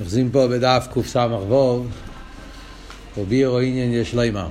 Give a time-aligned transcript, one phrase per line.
[0.00, 1.84] אוחזים פה בדף קס"ו,
[3.18, 4.48] ובירו עניין יש לימר.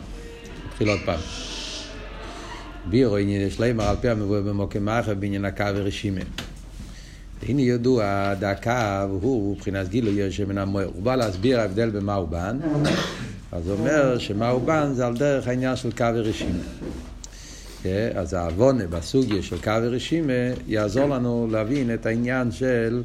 [0.67, 1.19] נתחיל עוד פעם.
[2.89, 6.21] בירו עניין יש לימר על פי המבוא במוקם מאחר בעניין הקו ורשימה.
[7.47, 8.71] הנה ידוע, הקו
[9.21, 10.89] הוא מבחינת גילוי שמן המוער.
[10.93, 12.59] הוא בא להסביר ההבדל במה הוא בן,
[13.51, 16.63] אז הוא אומר שמה הוא בן זה על דרך העניין של קו ורשימה.
[18.15, 20.33] אז העוונה בסוגיה של קו ורשימה
[20.67, 23.03] יעזור לנו להבין את העניין של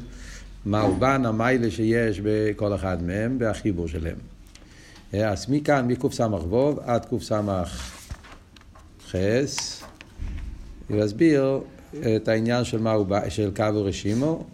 [0.65, 4.15] מאובן המיילה שיש בכל אחד מהם והחיבור שלהם.
[5.13, 7.91] אז מכאן, מקס"ו עד קס"ח,
[10.89, 11.59] יסביר
[12.15, 14.45] את העניין של, מאובן, של קו ורשימו,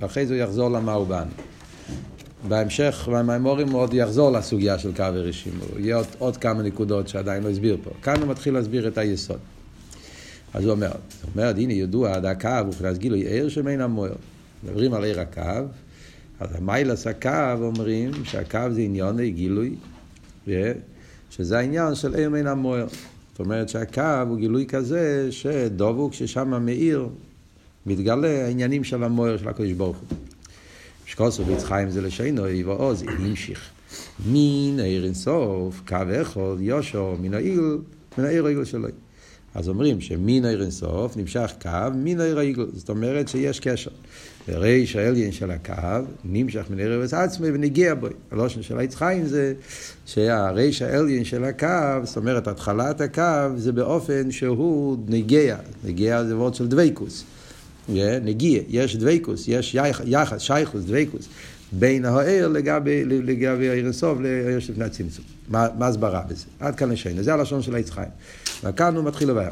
[0.00, 1.24] ואחרי זה הוא יחזור למאובן.
[2.48, 5.64] בהמשך, במימורים עוד יחזור לסוגיה של קו ורשימו.
[5.78, 7.90] יהיה עוד, עוד כמה נקודות שעדיין לא הסביר פה.
[8.02, 9.38] כאן הוא מתחיל להסביר את היסוד.
[10.54, 14.12] אז הוא אומר, הוא אומר, הנה ידוע הקו, וכנס גילוי ער שמן המוער.
[14.62, 15.66] מדברים על עיר הקו,
[16.40, 19.76] אז המיילס הקו אומרים שהקו זה עניון גילוי,
[21.30, 22.86] שזה העניין של עיר מן המוער.
[23.32, 27.08] זאת אומרת שהקו הוא גילוי כזה שדבוק ששם מאיר,
[27.86, 30.18] מתגלה העניינים של המוער של הקדוש ברוך הוא.
[31.06, 33.70] שקוסו ביצחיים זה לשינו, ועוז, המשיך.
[34.26, 37.78] מן העיר אינסוף, קו אחד, יושו, מן העיל,
[38.18, 38.88] מן העיר העיל שלו.
[39.54, 43.90] אז אומרים שמן העיר אינסוף נמשך קו מן העיר העיגל, זאת אומרת שיש קשר.
[44.48, 48.06] וריש העליין של הקו נמשך מן העיר עצמי ונגיע בו.
[48.30, 49.54] הלושן של היצחיים זה
[50.06, 51.66] שהריש העליין של הקו,
[52.04, 57.24] זאת אומרת התחלת הקו זה באופן שהוא נגיע, נגיע זה וורד של דוויקוס.
[58.22, 61.28] נגיע, יש דוויקוס, יש יחס, שייכוס, דוויקוס.
[61.72, 65.24] בין העיר לגבי, העיר אינסוף לעיר שלפני הצמצום.
[65.48, 66.44] מה הסברה בזה?
[66.60, 68.10] עד כאן לשיינו, זה הלשון של היצחיים.
[68.64, 69.50] וכאן הוא מתחיל לבאר.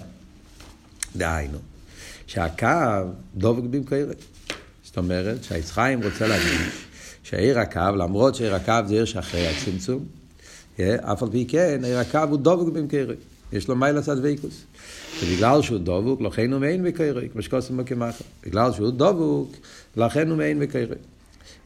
[1.17, 1.59] דהיינו,
[2.27, 2.67] שהקו
[3.37, 3.99] דבק במקרה.
[4.91, 6.61] זאת אומרת שהיצחיים רוצה להגיד
[7.23, 10.05] שעיר הקו, למרות שעיר הקו זה עיר שאחרי הצמצום,
[10.81, 13.15] אף על פי כן, עיר הקו הוא דבק במקרה.
[13.53, 14.65] יש לו מיילס הדבקוס.
[15.23, 18.25] ובגלל שהוא דבוק, לכן הוא מעין מקרה, כמו שקוסם בקמחה.
[18.47, 19.57] בגלל שהוא דבוק,
[19.97, 20.97] לכן הוא מעין מקרה.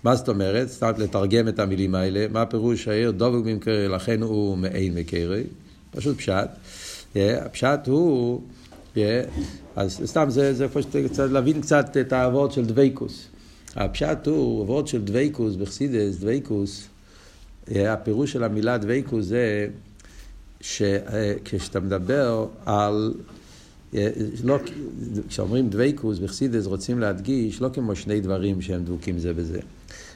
[0.05, 0.69] מה זאת אומרת?
[0.69, 2.27] סתם לתרגם את המילים האלה.
[2.33, 5.39] מה הפירוש העיר דבוק במקרה, לכן הוא מעין מקרה?
[5.91, 6.49] פשוט פשט.
[7.17, 8.43] הפשט הוא,
[9.77, 13.29] אז סתם זה, זה פשוט קצת להבין קצת את העבוד של דוויקוס.
[13.77, 16.89] הפשט הוא, עבוד של דוויקוס, בחסידס, דוויקוס,
[17.69, 19.69] הפירוש של המילה דוויקוס זה
[20.61, 23.15] שכשאתה מדבר על,
[24.45, 24.59] לא,
[25.29, 29.61] כשאומרים דוויקוס בחסידס רוצים להדגיש לא כמו שני דברים שהם דבוקים זה בזה.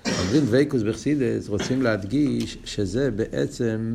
[0.07, 3.95] אומרים דוויקוס בחסידס רוצים להדגיש שזה בעצם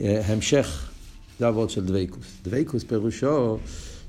[0.00, 0.90] המשך
[1.38, 2.26] זה הוורד של דוויקוס.
[2.44, 3.58] דוויקוס פירושו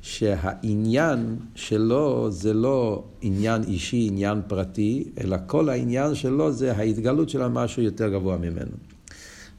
[0.01, 7.41] שהעניין שלו זה לא עניין אישי, עניין פרטי, אלא כל העניין שלו זה ההתגלות של
[7.41, 8.71] המשהו יותר גבוה ממנו.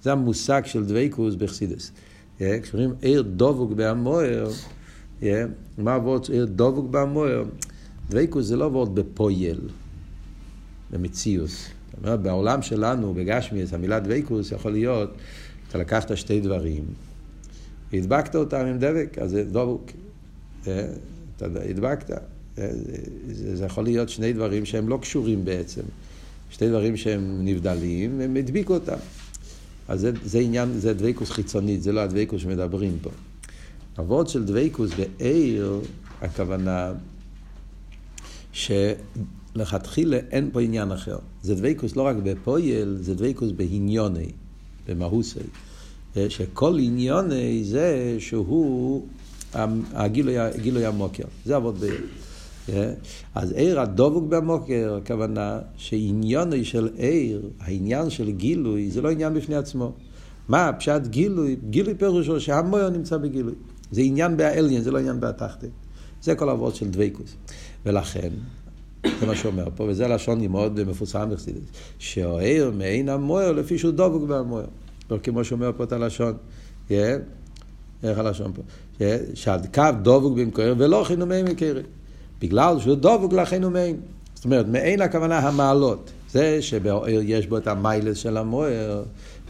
[0.03, 1.93] זה המושג של דוויקוס בחסידס.
[2.39, 4.49] כשאומרים עיר דבוק בהמוער,
[5.79, 7.45] מה הוורד עיר דבוק בהמוער?
[8.11, 9.61] דוויקוס זה לא וורד בפויל,
[10.91, 11.69] במציאוס.
[12.01, 15.11] בעולם שלנו, בגשמיאס, המילה דוויקוס יכול להיות,
[15.69, 16.85] אתה לקחת שתי דברים,
[17.93, 19.91] הדבקת אותם עם דבק, אז זה דבוק.
[20.63, 22.23] אתה הדבקת.
[23.33, 25.83] זה יכול להיות שני דברים שהם לא קשורים בעצם.
[26.51, 28.97] שני דברים שהם נבדלים, הם הדביקו אותם.
[29.89, 33.11] אז זה, זה עניין, זה דבקוס חיצונית, זה לא הדבקוס שמדברים פה.
[33.99, 35.81] אבות של דבקוס בעיר,
[36.21, 36.93] הכוונה
[38.53, 41.19] שלכתחילה אין פה עניין אחר.
[41.43, 44.31] זה דבקוס לא רק בפויל, זה דבקוס בהניוני,
[44.89, 45.41] במהוסי.
[46.29, 47.29] שכל עניון
[47.63, 49.07] זה שהוא
[49.55, 51.25] הגילוי המוקר.
[51.45, 52.01] זה עבוד בעיר.
[53.35, 59.57] אז עיר הדבוק במוקר, הכוונה שעניון של עיר, העניין של גילוי, זה לא עניין בפני
[59.57, 59.93] עצמו.
[60.49, 61.57] מה פשט גילוי?
[61.71, 63.55] גילוי פירושו שהמויר נמצא בגילוי.
[63.91, 65.71] זה עניין באליין, זה לא עניין בתחתית.
[66.23, 67.35] זה כל העבוד של דוויקוס.
[67.87, 68.29] ולכן,
[69.21, 71.69] זה מה שאומר פה, וזה לשון מאוד מפורסם בחסידס,
[71.99, 74.67] שהעיר מעין המויר לפי שהוא דבוק במויר.
[75.11, 76.35] לא כמו שאומר פה את הלשון.
[76.91, 78.63] איך הלשון פה?
[79.35, 81.83] שהקו דבוק במקור ולא חינומי מקרי.
[82.41, 83.95] בגלל שהוא דבוק לחינומי.
[84.35, 86.11] זאת אומרת, מעין הכוונה המעלות.
[86.31, 89.03] זה שבאוהר יש בו את המיילס של המוער,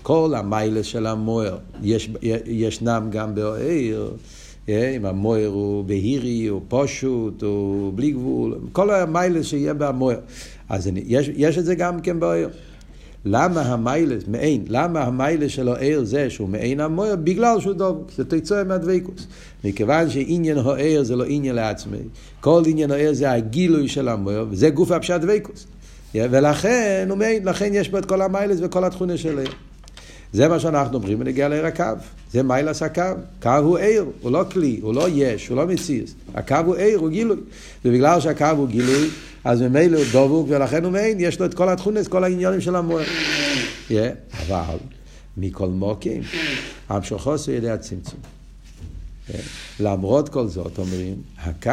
[0.02, 2.10] כל המיילס של המוער יש,
[2.46, 4.10] ישנם גם באוהר.
[4.69, 10.19] אם המוער הוא בהירי, הוא פושוט, הוא בלי גבול, כל המיילס שיהיה במוער.
[10.69, 12.49] אז יש, יש את זה גם כן באוהר.
[13.31, 17.17] למה המיילס, מעין, למה המיילס שלו ער זה שהוא מעין המויר?
[17.17, 19.27] בגלל שהוא דבוק, זה תוצאה מהדבקוס.
[19.65, 21.99] מכיוון שעניין הער זה לא עניין לעצמי,
[22.41, 25.67] כל עניין הער זה הגילוי של המויר, וזה גוף הפשט דבקוס.
[26.15, 29.51] ולכן, הוא מעין, לכן יש בו את כל המיילס וכל התכונה של עיר.
[30.33, 31.85] זה מה שאנחנו אומרים בנגיע לעיר הקו.
[32.33, 33.03] זה מיילס הקו.
[33.43, 36.15] קו הוא עיר, הוא לא כלי, הוא לא יש, הוא לא מציאס.
[36.35, 37.37] הקו הוא עיר, הוא גילוי.
[37.85, 39.09] ובגלל שהקו הוא גילוי,
[39.49, 42.77] אז ממילא הוא דבוק, ולכן הוא מעין, יש לו את כל התכונס, כל העניינים של
[42.77, 43.05] המוער.
[44.47, 44.77] אבל
[45.37, 46.23] מכל מוקים,
[46.89, 48.21] המשוכוס הוא ידי הצמצום.
[49.81, 51.71] למרות כל זאת, אומרים, הקו,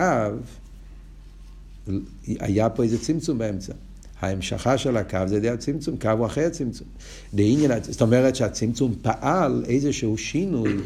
[2.28, 3.74] היה פה איזה צמצום באמצע.
[4.20, 6.88] ההמשכה של הקו זה די הצמצום, קו הוא אחרי הצמצום.
[7.34, 10.78] דעניין, זאת אומרת שהצמצום פעל איזשהו שינוי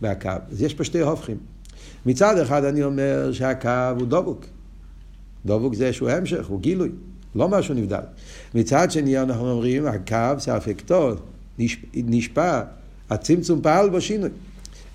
[0.00, 0.30] בקו.
[0.50, 1.36] אז יש פה שתי הופכים.
[2.06, 4.44] מצד אחד אני אומר שהקו הוא דבוק.
[5.46, 6.88] דבוק זה שהוא המשך, הוא גילוי,
[7.34, 8.00] לא משהו נבדל.
[8.54, 11.12] מצד שני אנחנו אומרים, הקו זה אפקטור,
[11.94, 12.62] נשפע,
[13.10, 14.30] הצמצום פעל בו שינוי.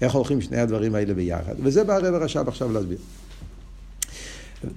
[0.02, 1.56] איך הולכים שני הדברים האלה ביחד?
[1.60, 2.98] וזה בא הרב הרש"ב עכשיו להסביר.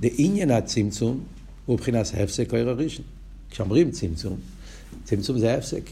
[0.03, 1.21] לעניין הצמצום
[1.67, 3.05] הוא מבחינת הפסק או הראשון.
[3.51, 4.37] כשאומרים צמצום,
[5.05, 5.83] צמצום זה הפסק.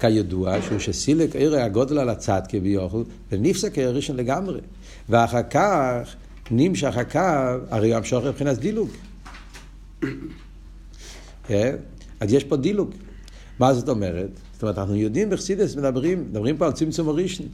[0.00, 4.60] כידוע שהוא שסילק עיר הגודל על הצד כביכול, ונפסק ראשון לגמרי.
[5.08, 6.14] ואחר כך
[6.50, 7.20] נמשך הקו,
[7.70, 8.88] הרי המשוך מבחינת דילוג.
[11.46, 11.76] כן?
[12.20, 12.90] אז יש פה דילוג.
[13.58, 14.30] מה זאת אומרת?
[14.52, 17.46] זאת אומרת, אנחנו יודעים בחסידס, מדברים, מדברים פה על צמצום הראשון.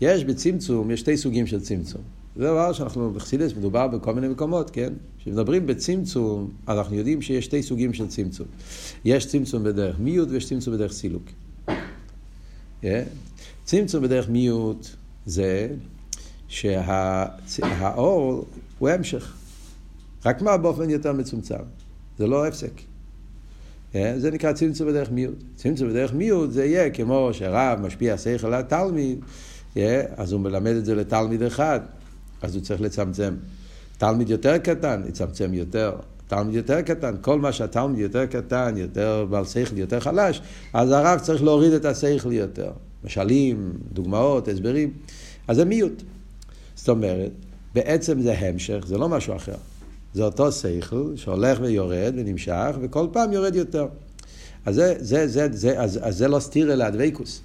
[0.00, 2.00] יש בצמצום, יש שתי סוגים של צמצום.
[2.36, 4.92] זה דבר שאנחנו בחסידס מדובר בכל מיני מקומות, כן?
[5.18, 8.46] כשמדברים בצמצום, אנחנו יודעים שיש שתי סוגים של צמצום.
[9.04, 11.22] יש צמצום בדרך מיעוט ויש צמצום בדרך סילוק.
[12.80, 13.04] כן?
[13.64, 14.86] צמצום בדרך מיעוט
[15.26, 15.68] זה
[16.52, 18.46] שהאור
[18.78, 19.34] הוא המשך.
[20.24, 21.54] רק מה באופן יותר מצומצם.
[22.18, 22.72] זה לא הפסק.
[23.92, 24.14] כן?
[24.18, 25.42] זה נקרא צמצום בדרך מיעוט.
[25.56, 29.18] צמצום בדרך מיעוט זה יהיה כמו שרב משפיע שכל על התלמיד,
[29.74, 30.04] כן?
[30.16, 31.80] אז הוא מלמד את זה לתלמיד אחד.
[32.42, 33.34] אז הוא צריך לצמצם.
[33.98, 35.96] תלמיד יותר קטן, יצמצם יותר.
[36.26, 41.18] תלמיד יותר קטן, כל מה שהתלמיד יותר קטן, יותר בעל שכל, יותר חלש, אז הרב
[41.18, 42.70] צריך להוריד את השכל יותר.
[43.04, 44.92] משלים, דוגמאות, הסברים.
[45.48, 46.02] אז זה מיעוט.
[46.82, 47.30] זאת אומרת,
[47.74, 49.54] בעצם זה המשך, זה לא משהו אחר.
[50.14, 53.86] זה אותו שכל שהולך ויורד ונמשך, וכל פעם יורד יותר.
[54.66, 57.40] אז זה, זה, זה, זה, אז, אז זה לא סתיר אלא הדבקוס.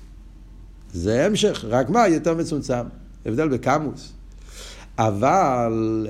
[0.94, 2.08] זה המשך, רק מה?
[2.08, 2.84] יותר מצומצם.
[3.26, 4.14] הבדל בקמוס.
[4.98, 6.08] אבל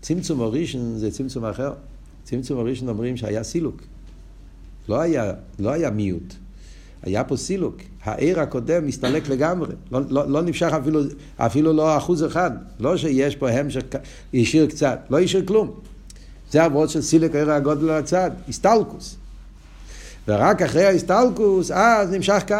[0.00, 1.72] צמצום הראשון זה צמצום אחר.
[2.24, 3.82] צמצום הראשון אומרים שהיה סילוק.
[4.88, 6.34] לא היה, לא היה מיעוט.
[7.02, 7.76] היה פה סילוק.
[8.04, 9.74] העיר הקודם מסתלק לגמרי.
[9.92, 11.00] לא, לא, לא נמשך אפילו,
[11.36, 12.50] אפילו לא אחוז אחד.
[12.80, 13.80] לא שיש פה המשך,
[14.34, 15.00] השאיר קצת.
[15.10, 15.80] לא השאיר כלום.
[16.50, 18.30] זה העבוד של סילוק העיר הגודל על הצד.
[18.48, 19.16] הסטלקוס.
[20.28, 22.54] ורק אחרי ההסטלקוס, אז נמשך קו.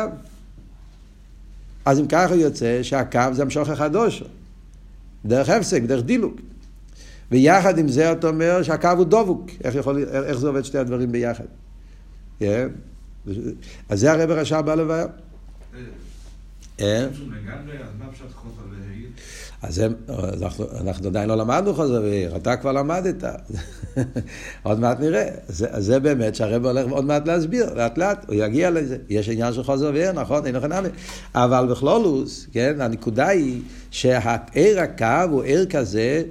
[1.84, 4.24] אז אם ככה יוצא שהקו זה המשוך החדוש.
[5.24, 6.34] דרך הפסק, דרך דילוק.
[7.30, 9.50] ויחד עם זה אתה אומר שהקו הוא דבוק.
[9.64, 11.44] איך, יכול, איך זה עובד שתי הדברים ביחד?
[12.40, 12.44] Yeah.
[13.88, 15.06] אז זה הרב הרשע בא לבעיה.
[19.62, 19.92] אז הם,
[20.80, 23.24] אנחנו, עדיין לא למדנו חוזר ועיר, אתה כבר למדת,
[24.62, 25.28] עוד מעט נראה.
[25.48, 28.96] זה, באמת שהרב הולך עוד מעט להסביר, לאט לאט, הוא יגיע לזה.
[29.08, 30.68] יש עניין של חוזר ועיר, נכון, אין לכם
[31.34, 36.22] אבל בכלולוס, כן, הנקודה היא שהעיר הקו הוא עיר כזה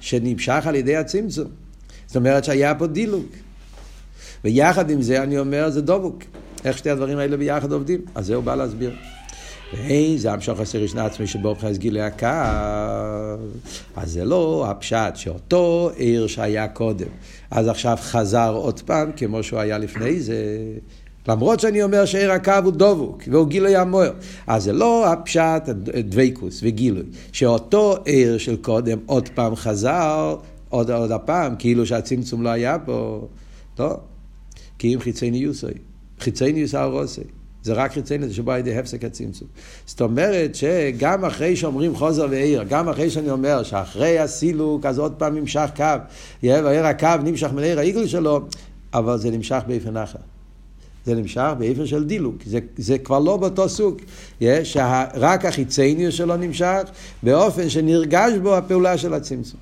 [0.00, 1.48] שנמשך על ידי הצמצום.
[2.06, 3.26] זאת אומרת שהיה פה דילוג.
[4.44, 6.24] ויחד עם זה אני אומר, זה דבוק.
[6.64, 8.00] איך שתי הדברים האלה ביחד עובדים?
[8.14, 8.94] אז זה הוא בא להסביר.
[9.72, 12.26] ואין זה המשוך עשר ישנה עצמי שבו בכלל גילי הקו.
[13.96, 17.06] אז זה לא הפשט שאותו עיר שהיה קודם,
[17.50, 20.36] אז עכשיו חזר עוד פעם כמו שהוא היה לפני זה.
[21.28, 24.12] למרות שאני אומר שעיר הקו הוא דבוק והוא גילוי המוער.
[24.46, 25.62] אז זה לא הפשט
[26.08, 30.36] דבקוס וגילוי, שאותו עיר של קודם עוד פעם חזר
[30.68, 33.26] עוד, עוד הפעם, כאילו שהצמצום לא היה פה.
[33.78, 33.96] לא,
[34.78, 35.66] כי אם חיצניוסי,
[36.20, 37.22] חיצניוס הרוסי.
[37.64, 39.48] זה רק חיצייני, זה שבא ידי הפסק הצמצום.
[39.86, 45.12] זאת אומרת שגם אחרי שאומרים חוזר ועיר, גם אחרי שאני אומר שאחרי הסילוק, אז עוד
[45.18, 45.84] פעם נמשך קו,
[46.42, 48.40] ועיר הקו נמשך מנעיר העיגל שלו,
[48.94, 50.18] אבל זה נמשך באופן אחר.
[51.06, 53.98] זה נמשך באופן של דילוק, זה, זה כבר לא באותו סוג,
[54.64, 56.82] שרק החיצניוס שלו נמשך
[57.22, 59.60] באופן שנרגש בו הפעולה של הצמצום.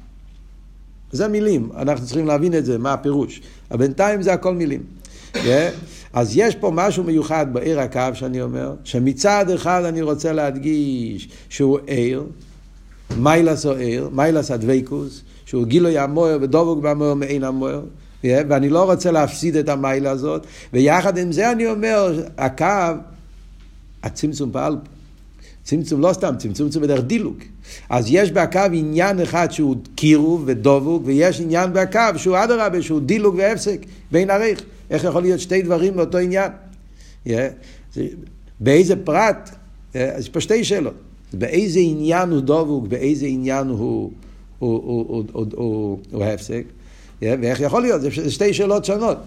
[1.12, 3.40] זה מילים, אנחנו צריכים להבין את זה, מה הפירוש.
[3.70, 4.82] אבל בינתיים זה הכל מילים.
[6.12, 11.78] אז יש פה משהו מיוחד בעיר הקו שאני אומר, שמצד אחד אני רוצה להדגיש שהוא
[11.86, 12.24] עיר,
[13.18, 17.82] מיילס או עיר, מיילס הדבקוס, שהוא גילוי המויר ודובוק במויר מעין המויר,
[18.24, 22.66] ואני לא רוצה להפסיד את המיילה הזאת, ויחד עם זה אני אומר, הקו,
[24.02, 24.76] הצמצום פעל,
[25.64, 27.36] צמצום לא סתם, צמצום זה בדרך דילוג.
[27.90, 33.34] אז יש בהקו עניין אחד שהוא קירוב ודובוק, ויש עניין בהקו שהוא אדרבה, שהוא דילוג
[33.38, 34.62] והפסק, בין עריך.
[34.92, 36.50] איך יכול להיות שתי דברים באותו עניין?
[37.26, 37.30] Yeah.
[37.92, 38.06] זה,
[38.60, 39.50] באיזה פרט?
[39.92, 40.94] Yeah, יש פה שתי שאלות.
[41.32, 44.10] באיזה עניין הוא דובוק, באיזה עניין הוא, הוא,
[44.58, 46.64] הוא, הוא, הוא, הוא, הוא, הוא הפסק?
[47.20, 48.02] Yeah, ואיך יכול להיות?
[48.02, 49.18] זה שתי שאלות שונות.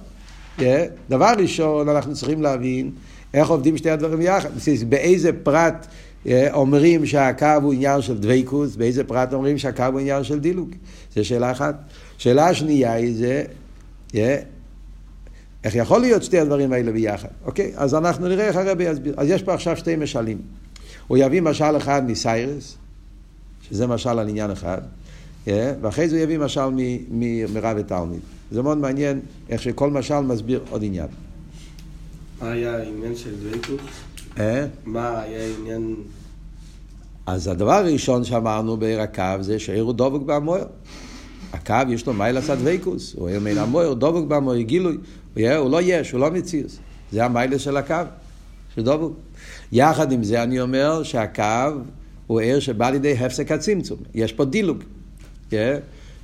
[0.59, 0.61] Yeah.
[1.09, 2.91] דבר ראשון, אנחנו צריכים להבין
[3.33, 4.49] איך עובדים שתי הדברים יחד.
[4.89, 5.87] באיזה פרט
[6.53, 10.69] אומרים שהקו הוא עניין של דבייקוס, באיזה פרט אומרים שהקו הוא עניין של דילוג.
[11.15, 11.75] זו שאלה אחת.
[12.17, 13.43] שאלה שנייה היא זה,
[15.65, 17.27] איך יכול להיות שתי הדברים האלה ביחד?
[17.45, 17.71] אוקיי?
[17.75, 19.13] אז אנחנו נראה איך הרבי יסביר.
[19.17, 20.37] אז יש פה עכשיו שתי משלים.
[21.07, 22.77] הוא יביא משל אחד מסיירס,
[23.61, 24.81] שזה משל על עניין אחד,
[25.47, 26.69] ואחרי זה הוא יביא משל
[27.53, 28.19] מרב ותלמיד.
[28.51, 29.19] זה מאוד מעניין
[29.49, 31.07] איך שכל משל מסביר עוד עניין.
[32.41, 33.81] מה היה העניין של דבייקוס?
[34.39, 34.65] אה?
[34.85, 35.95] מה היה העניין...
[37.25, 40.65] אז הדבר הראשון שאמרנו בעיר הקו זה שעיר הוא דבוק במויר.
[41.53, 44.97] הקו יש לו מייל עשה דבקוס, הוא עיר מן המויר, דבוק במויר, גילוי,
[45.35, 46.79] הוא, לא יש, הוא לא מציאוס.
[47.11, 47.95] זה המיילה של הקו,
[48.75, 49.17] של דבוק.
[49.71, 51.71] יחד עם זה אני אומר שהקו
[52.27, 54.77] הוא עיר שבא לידי הפסק הצמצום, יש פה דילוג.
[54.79, 55.49] Yeah.
[55.49, 55.77] כן?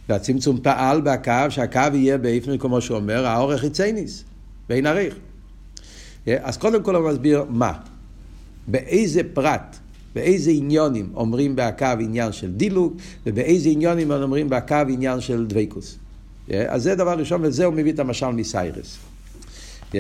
[0.10, 4.24] והצמצום פעל בהקו, שהקו יהיה באיפן, כמו שהוא אומר, האורך יצייניס,
[4.70, 5.14] בין עריך.
[5.14, 5.18] Yeah.
[6.26, 6.38] כן?
[6.42, 7.74] אז קודם כל הוא מסביר מה.
[8.68, 9.78] באיזה פרט,
[10.16, 12.94] באיזה עניונים אומרים בהקו עניין של דילוג,
[13.26, 15.98] ובאיזה עניונים אומרים בהקו עניין של דבקוס.
[16.50, 18.98] אז זה דבר ראשון, וזה הוא מביא את המשל מסיירס.
[19.92, 19.96] Yeah,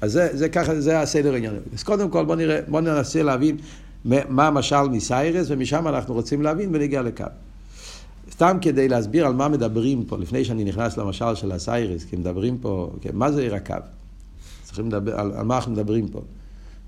[0.00, 1.54] אז זה, זה ככה, זה הסדר העניין.
[1.74, 3.56] אז קודם כל בוא נראה, בוא ננסה להבין
[4.04, 7.24] מה המשל מסיירס, ומשם אנחנו רוצים להבין ונגיע לקו.
[8.30, 12.58] סתם כדי להסביר על מה מדברים פה, לפני שאני נכנס למשל של הסיירס, כי מדברים
[12.58, 13.74] פה, כן, מה זה עיר הקו?
[14.62, 16.20] צריכים לדבר, על, על מה אנחנו מדברים פה.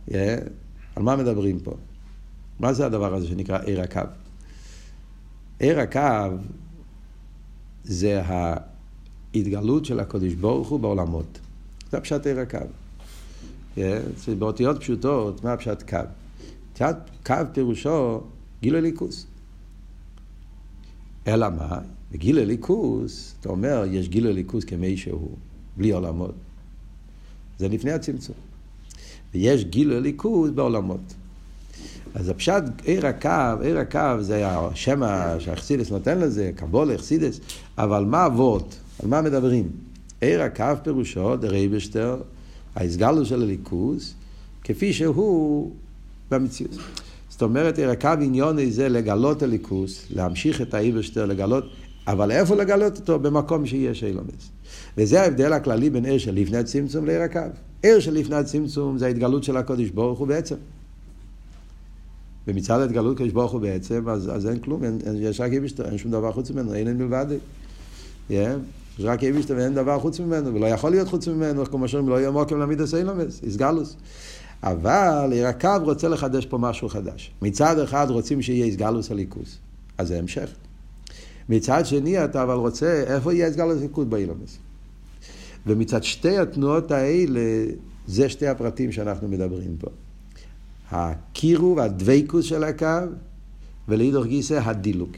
[0.09, 0.13] Yeah,
[0.97, 1.75] על מה מדברים פה?
[2.61, 4.01] מה זה הדבר הזה שנקרא עיר הקו?
[5.59, 6.37] עיר הקו
[7.85, 8.23] זה
[9.37, 11.39] ההתגלות של הקודש ברוך הוא בעולמות.
[11.91, 12.59] זה הפשט עיר הקו.
[13.77, 13.81] Yeah,
[14.39, 16.85] באותיות פשוטות, מה הפשט קו?
[17.27, 18.21] קו פירושו
[18.63, 19.27] גיל הליכוס.
[21.27, 21.79] אלא מה?
[22.13, 25.37] בגיל הליכוס, אתה אומר, יש גיל הליכוס כמי שהוא,
[25.77, 26.35] בלי עולמות.
[27.59, 28.37] זה לפני הצמצום.
[29.35, 31.15] ויש גיל הליכוז בעולמות.
[32.15, 35.01] אז הפשט עיר הקו, עיר הקו זה השם
[35.39, 37.41] שהאכסידס נותן לזה, קבולה, אכסידס,
[37.79, 38.77] אבל מה אבות?
[39.03, 39.69] על מה מדברים?
[40.21, 42.17] עיר הקו פירושו, דרייבשטר,
[42.75, 44.15] ההסגלו של הליכוז,
[44.65, 45.71] כפי שהוא
[46.31, 46.71] במציאות.
[47.29, 51.65] זאת אומרת, עיר הקו עניון זה לגלות הליכוז, להמשיך את האיברשטר, לגלות,
[52.07, 53.19] אבל איפה לגלות אותו?
[53.19, 54.51] במקום שיש אילומס.
[54.99, 57.41] וזה ההבדל הכללי בין עיר של לפני הצמצום לעיר הקו.
[57.83, 60.57] עיר של לפני הצמצום זה ההתגלות של הקודש ברוך הוא בעצם.
[62.49, 65.85] ומצד ההתגלות קודש ברוך הוא בעצם, אז, אז אין כלום, אין, אין, יש רק יבישתו,
[65.85, 67.27] אין שום דבר חוץ ממנו, אין אין מלבד.
[68.31, 68.35] Yeah,
[68.99, 72.21] יש רק יבישתו ואין דבר חוץ ממנו, ולא יכול להיות חוץ ממנו, כמו שאומרים, לא
[72.21, 73.97] יהיה מוקם להעמיד הסיילומס, איסגלוס.
[74.63, 77.31] אבל עיר הקו רוצה לחדש פה משהו חדש.
[77.43, 79.59] מצד אחד רוצים שיהיה איסגלוס הליכוס,
[79.99, 80.51] אז זה המשך.
[81.49, 84.59] מצד שני אתה אבל רוצה, איפה יהיה איסגלוס הליכוס באילומס?
[85.67, 87.41] ומצד שתי התנועות האלה,
[88.07, 89.91] זה שתי הפרטים שאנחנו מדברים פה.
[90.91, 92.87] הקירוב, הדבקוס של הקו,
[93.89, 95.11] ולאידוך גיסא הדילוג.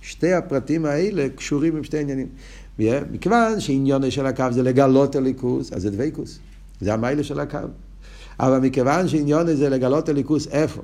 [0.00, 2.28] שתי הפרטים האלה קשורים עם שתי עניינים.
[2.78, 6.38] מכיוון שעניון של הקו זה לגלות הליכוס, אז זה דבקוס.
[6.80, 7.58] זה המיילה של הקו.
[8.40, 10.82] אבל מכיוון שעניון זה לגלות הליכוס איפה?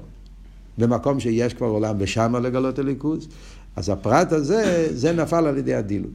[0.79, 3.29] במקום שיש כבר עולם ושמה לגלות הליכוס,
[3.77, 6.13] אז הפרט הזה, זה נפל על ידי הדילוג.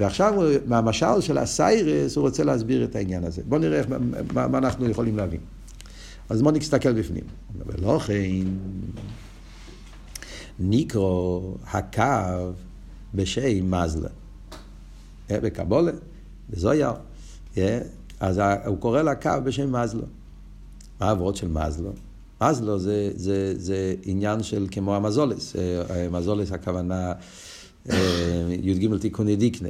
[0.00, 0.34] ועכשיו
[0.66, 3.42] מהמשל של הסיירס הוא רוצה להסביר את העניין הזה.
[3.48, 3.96] בואו נראה מה,
[4.34, 5.40] מה, מה אנחנו יכולים להבין.
[6.28, 7.24] אז בואו נסתכל בפנים.
[7.66, 8.46] ולא כן,
[10.58, 12.52] ניקרו הקו
[13.14, 14.08] בשם מזלה.
[15.30, 15.92] אה, בקבולה,
[16.50, 16.90] בזויר.
[17.58, 17.80] אה,
[18.20, 20.02] אז הוא קורא לקו בשם מזלו.
[21.00, 21.90] מה העברות של מזלו?
[22.42, 25.56] מזלו זה, זה, זה עניין של כמו המזולס.
[25.56, 27.12] אה, המזולס הכוונה
[28.62, 29.68] י"ג תיקוני דיקנה.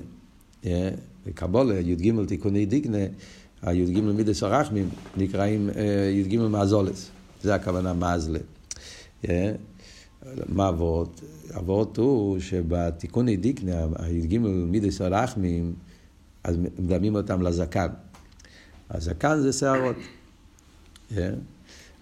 [1.27, 2.99] בקבולה, י"ג תיקוני דיגנה,
[3.63, 7.09] הי"ג מידס הרחמים, נקראים אה, י"ג מאזולס.
[7.43, 8.39] זה הכוונה מאזלה.
[10.49, 11.21] מה אבות?
[11.57, 15.75] אבות הוא שבתיקוני דיקנה, הי"ג מידס הרחמים,
[16.45, 17.89] אז מדמים אותם לזקן.
[18.91, 19.97] הזקן זה שערות.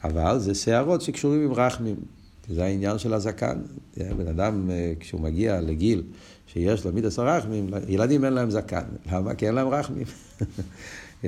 [0.05, 1.97] אבל זה שערות שקשורים עם רחמים.
[2.49, 3.59] זה העניין של הזקן.
[3.97, 6.03] בן אדם, אה, כשהוא מגיע לגיל
[6.47, 8.85] שיש לו מידס הרחמים, ילדים אין להם זקן.
[9.13, 9.35] למה?
[9.35, 10.07] כי אין להם רחמים.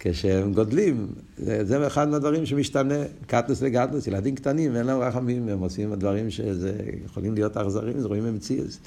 [0.00, 2.94] כשהם גודלים, זה, זה אחד מהדברים שמשתנה,
[3.26, 8.24] קטנוס לגטנוס, ילדים קטנים, אין להם רחמים, הם עושים דברים שיכולים להיות אכזרים, זה רואים
[8.24, 8.78] במציאות.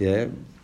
[0.00, 0.04] Yeah,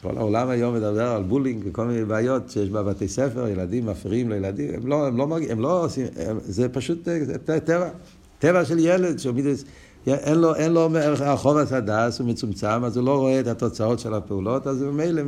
[0.02, 4.74] כל העולם היום מדבר על בולינג וכל מיני בעיות שיש בבתי ספר, ילדים מפריעים לילדים,
[4.74, 5.50] הם לא, הם לא, מרג...
[5.50, 7.88] הם לא עושים, הם, זה פשוט זה טבע,
[8.38, 9.64] טבע של ילד, שמידס,
[10.06, 10.88] אין לו, אין לו
[11.24, 15.22] החובץ הדס, הוא מצומצם, אז הוא לא רואה את התוצאות של הפעולות, אז ממילא,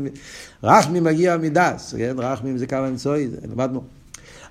[0.63, 2.15] רחמים מגיע מדס, כן?
[2.19, 3.83] רחמים זה כמה אמצעי, למדנו.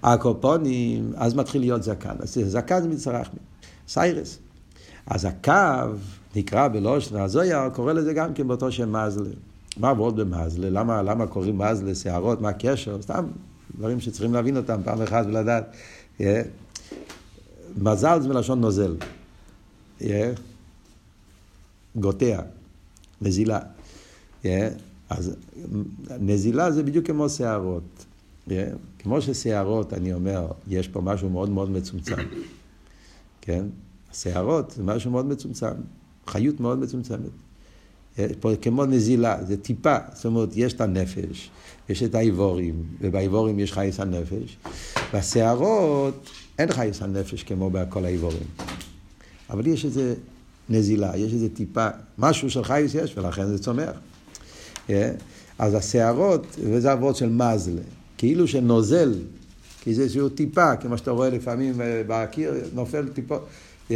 [0.04, 2.16] הקופונים, אז מתחיל להיות זקן.
[2.20, 3.44] אז זקן זה מצרחמים.
[3.88, 4.40] סיירס.
[5.08, 5.94] אז הקו
[6.36, 9.30] נקרא בלושן הזויה, קורא לזה גם כן באותו שם מזלה.
[9.78, 10.70] מה עבוד במזלה?
[10.70, 13.02] למה, למה קוראים מזלה, שערות, מה הקשר?
[13.02, 13.26] סתם
[13.78, 15.74] דברים שצריכים להבין אותם פעם אחת ולדעת.
[16.20, 16.24] Yeah.
[17.78, 18.96] מזל זה מלשון נוזל.
[20.02, 20.04] Yeah.
[21.96, 22.42] גוטע,
[23.22, 23.60] נזילה.
[24.44, 24.48] Yeah.
[25.10, 25.36] אז
[26.20, 28.06] נזילה זה בדיוק כמו שערות.
[28.48, 28.52] Yeah.
[29.00, 32.16] כמו ששערות, אני אומר, יש פה משהו מאוד מאוד מצומצם.
[33.42, 33.66] כן?
[34.14, 35.74] שערות זה משהו מאוד מצומצם,
[36.28, 37.32] חיות מאוד מצומצמת.
[38.40, 41.50] פה כמו נזילה, זה טיפה, זאת אומרת, יש את הנפש,
[41.90, 44.58] יש את האיבורים, ובאיבורים יש חייס הנפש.
[45.14, 46.30] בשערות
[46.60, 48.48] אין חייס הנפש כמו בכל האיבורים.
[49.50, 50.16] אבל יש איזה
[50.70, 51.88] נזילה, יש איזה טיפה,
[52.18, 53.92] משהו של חייס יש, ולכן זה צומח.
[55.60, 57.82] אז השערות, וזה אבות של מזלה.
[58.20, 59.14] כאילו שנוזל,
[59.82, 63.48] כי זה איזשהו טיפה, כמו שאתה רואה לפעמים אה, בקיר, נופל טיפות.
[63.90, 63.94] Yeah.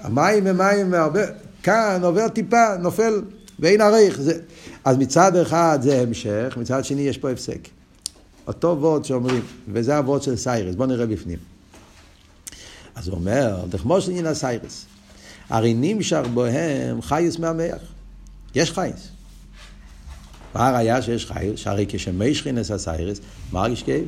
[0.00, 1.20] המים הם מים הרבה,
[1.62, 3.22] כאן עובר טיפה, נופל
[3.58, 4.20] ואין ערוך.
[4.20, 4.40] זה...
[4.84, 7.68] אז מצד אחד זה המשך, מצד שני יש פה הפסק.
[8.46, 9.42] אותו וורט שאומרים,
[9.72, 11.38] וזה הוורט של שערות, בואו נראה בפנים.
[12.94, 14.84] אז הוא אומר, דכמו של עניין השערות,
[15.48, 17.80] הרי נמשך בהם חיות מהמוח.
[18.54, 19.08] יש חייס.
[20.58, 21.60] מה הראייה שיש חיוס?
[21.60, 23.20] שהרי כשמי שכינס הסיירס,
[23.52, 24.04] מרגיש כאב.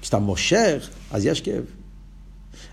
[0.00, 1.64] כשאתה מושך, אז יש כאב.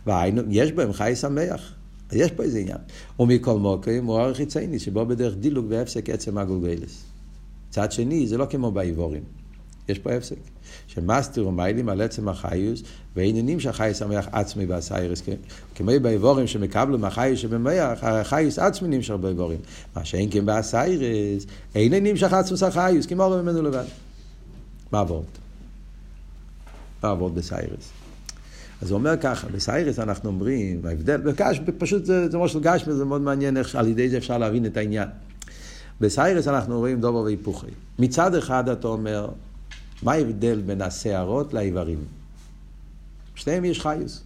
[0.05, 1.73] והיינו, יש בהם חי שמח.
[2.09, 2.77] אז יש פה איזה עניין.
[3.19, 7.03] ומכל מוקרים הוא אורך חיצייני, שבו בדרך דילוג והפסק עצם הגולגלס.
[7.69, 9.23] צד שני, זה לא כמו באיבורים.
[9.89, 10.35] יש פה הפסק.
[10.87, 12.83] שמאסטר ומיילים על עצם החיוס,
[13.15, 15.21] ועניינים שהחי שמח עצמי בסיירס,
[15.75, 19.59] כמו באיבורים שמקבלו מהחיוס שבמח, החיוס עצמי נמשך באיבורים.
[19.95, 21.45] מה שאין כן בסיירס,
[21.75, 23.85] אין נמשך עצמוס החיוס, כמו הרי ממנו לבד.
[24.91, 25.25] מה עבוד?
[27.03, 27.91] מה עבוד בסיירס?
[28.81, 33.05] אז הוא אומר ככה, בסיירס אנחנו אומרים, ההבדל, בקש, פשוט זה, זה משהו גשמי, זה
[33.05, 35.07] מאוד מעניין איך על ידי זה אפשר להבין את העניין.
[36.01, 37.67] בסיירס אנחנו רואים דובו והיפוכי.
[37.99, 39.29] מצד אחד אתה אומר,
[40.03, 42.05] מה ההבדל בין השערות לאיברים?
[43.35, 44.23] שניהם יש חיוס.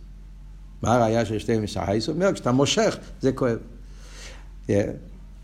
[0.81, 2.07] מה הראייה ששניהם יש חיוס?
[2.07, 3.57] הוא אומר, כשאתה מושך, זה כואב.
[4.67, 4.71] Yeah.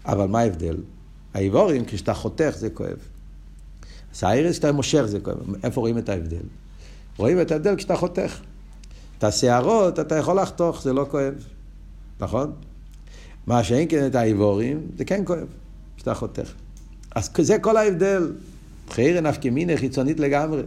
[0.05, 0.77] אבל מה ההבדל?
[1.33, 2.97] האיבורים, כשאתה חותך, זה כואב.
[4.13, 5.37] סיירס, כשאתה מושך, זה כואב.
[5.63, 6.45] איפה רואים את ההבדל?
[7.17, 8.39] רואים את ההבדל כשאתה חותך.
[9.17, 11.33] את השערות אתה יכול לחתוך, זה לא כואב.
[12.19, 12.51] נכון?
[13.47, 15.47] מה שאין כן את האיבורים, זה כן כואב,
[15.97, 16.51] כשאתה חותך.
[17.15, 18.31] אז זה כל ההבדל.
[18.89, 20.61] חיירה נפקמינה חיצונית לגמרי.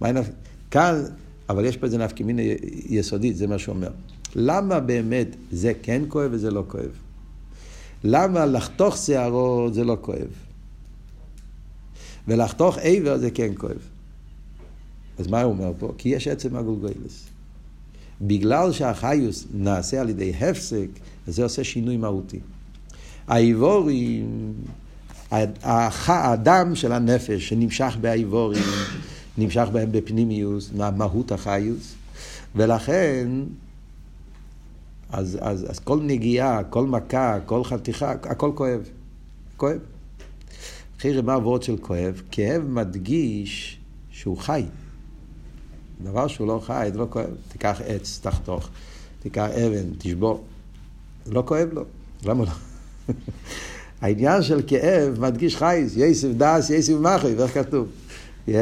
[0.00, 0.30] נפ...
[0.70, 1.04] כאן,
[1.48, 2.42] אבל יש פה איזה נפקמינה
[2.88, 3.90] יסודית, זה מה שהוא אומר.
[4.34, 6.90] למה באמת זה כן כואב וזה לא כואב?
[8.04, 10.28] למה לחתוך שערות זה לא כואב?
[12.28, 13.78] ולחתוך עבר זה כן כואב.
[15.18, 15.92] אז מה הוא אומר פה?
[15.98, 17.28] כי יש עצם הגולגוילס.
[18.20, 20.88] בגלל שהחיוס נעשה על ידי הפסק,
[21.26, 22.40] זה עושה שינוי מהותי.
[23.26, 24.54] האיבורים
[25.62, 28.62] האדם של הנפש שנמשך באיבורים,
[29.38, 31.94] נמשך בהם בפנימיוס, מהות החיוס,
[32.56, 33.28] ולכן,
[35.10, 38.80] אז, אז, אז כל נגיעה, כל מכה, כל חתיכה, הכל כואב.
[39.56, 39.78] כואב.
[40.98, 43.78] אחרי רמה וורד של כואב, כאב מדגיש
[44.10, 44.64] שהוא חי.
[46.02, 47.30] דבר שהוא לא חי, זה לא כואב.
[47.48, 48.68] תיקח עץ, תחתוך,
[49.22, 50.44] תיקח אבן, תשבור.
[51.24, 51.84] זה לא כואב לו.
[52.24, 52.50] למה לא?
[54.04, 57.86] העניין של כאב מדגיש חייס, יסף דס, יסף מחי, ואיך כתוב?
[58.48, 58.52] Yeah.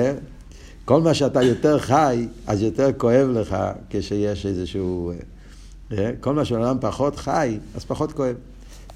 [0.84, 3.56] כל מה שאתה יותר חי, אז יותר כואב לך
[3.90, 5.12] כשיש איזשהו...
[5.90, 5.94] Yeah.
[6.20, 8.34] כל מה שאדם פחות חי, אז פחות כואב.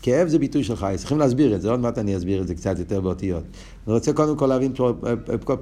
[0.02, 1.00] כאב זה ביטוי של חייס.
[1.00, 3.44] צריכים להסביר את זה, עוד מעט אני אסביר את זה קצת יותר באותיות.
[3.86, 4.72] אני רוצה קודם כל להבין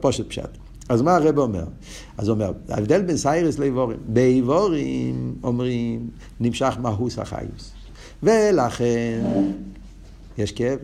[0.00, 0.48] פושט פשט.
[0.88, 1.64] אז מה הרב אומר?
[2.18, 3.98] אז הוא אומר, ההבדל בין סיירס לאיבורים.
[4.08, 6.08] באיבורים אומרים,
[6.40, 7.72] נמשך מהוס החיוס.
[8.22, 9.22] ולכן
[10.38, 10.78] יש כאב.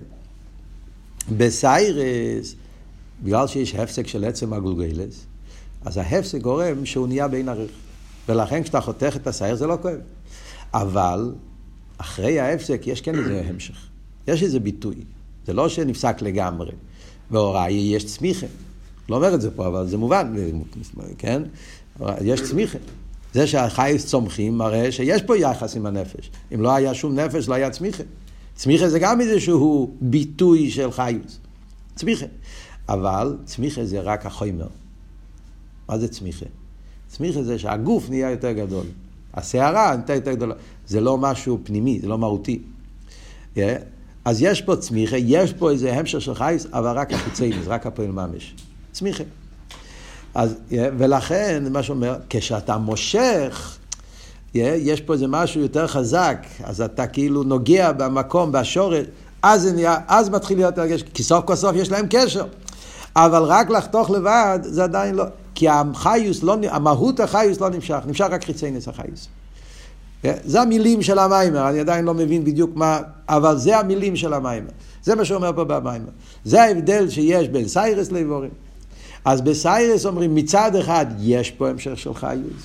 [1.36, 2.54] בסיירס,
[3.22, 5.26] בגלל שיש הפסק של עצם הגולגלס,
[5.84, 7.70] אז ההפסק גורם שהוא נהיה בין עריך.
[8.28, 9.98] ולכן כשאתה חותך את הסייר זה לא כואב.
[10.74, 11.34] אבל
[11.98, 13.86] אחרי ההפסק יש כן איזה המשך.
[14.28, 14.94] יש איזה ביטוי.
[15.46, 16.72] זה לא שנפסק לגמרי.
[17.30, 18.46] והוראי יש צמיחה.
[19.08, 20.34] לא אומר את זה פה, אבל זה מובן,
[21.18, 21.42] כן?
[22.20, 22.78] יש צמיחה.
[23.34, 26.30] זה שהחייס צומחים מראה שיש פה יחס עם הנפש.
[26.54, 28.02] אם לא היה שום נפש, לא היה צמיחה.
[28.60, 31.38] צמיחה זה גם איזשהו ביטוי של חיוס.
[31.94, 32.26] צמיחה.
[32.88, 34.66] אבל צמיחה זה רק החומר.
[35.88, 36.46] מה זה צמיחה?
[37.08, 38.86] צמיחה זה שהגוף נהיה יותר גדול.
[39.34, 40.54] הסערה נהייתה יותר גדולה.
[40.86, 42.62] זה לא משהו פנימי, זה לא מהותי.
[43.54, 43.58] Yeah.
[44.24, 47.86] אז יש פה צמיחה, יש פה איזה המשך של חייס, אבל רק החיצי, זה רק
[47.86, 48.54] הפועל ממש.
[48.92, 49.24] צמיחה.
[50.34, 53.78] אז, yeah, ולכן, מה שאומר, כשאתה מושך,
[54.54, 59.06] יש פה איזה משהו יותר חזק, אז אתה כאילו נוגע במקום, בשורש,
[59.42, 62.44] אז, נהיה, אז מתחיל להיות הרגש, כי סוף כל סוף יש להם קשר.
[63.16, 68.26] אבל רק לחתוך לבד, זה עדיין לא, כי החיוס, לא, המהות החיוס לא נמשך, נמשך
[68.30, 69.28] רק חיצי נס החיוס.
[70.44, 74.70] זה המילים של המיימר, אני עדיין לא מבין בדיוק מה, אבל זה המילים של המיימר.
[75.02, 76.10] זה מה שאומר פה במיימר.
[76.44, 78.50] זה ההבדל שיש בין סיירס לאיבורים.
[79.24, 82.62] אז בסיירס אומרים מצד אחד יש פה המשך של חיוס.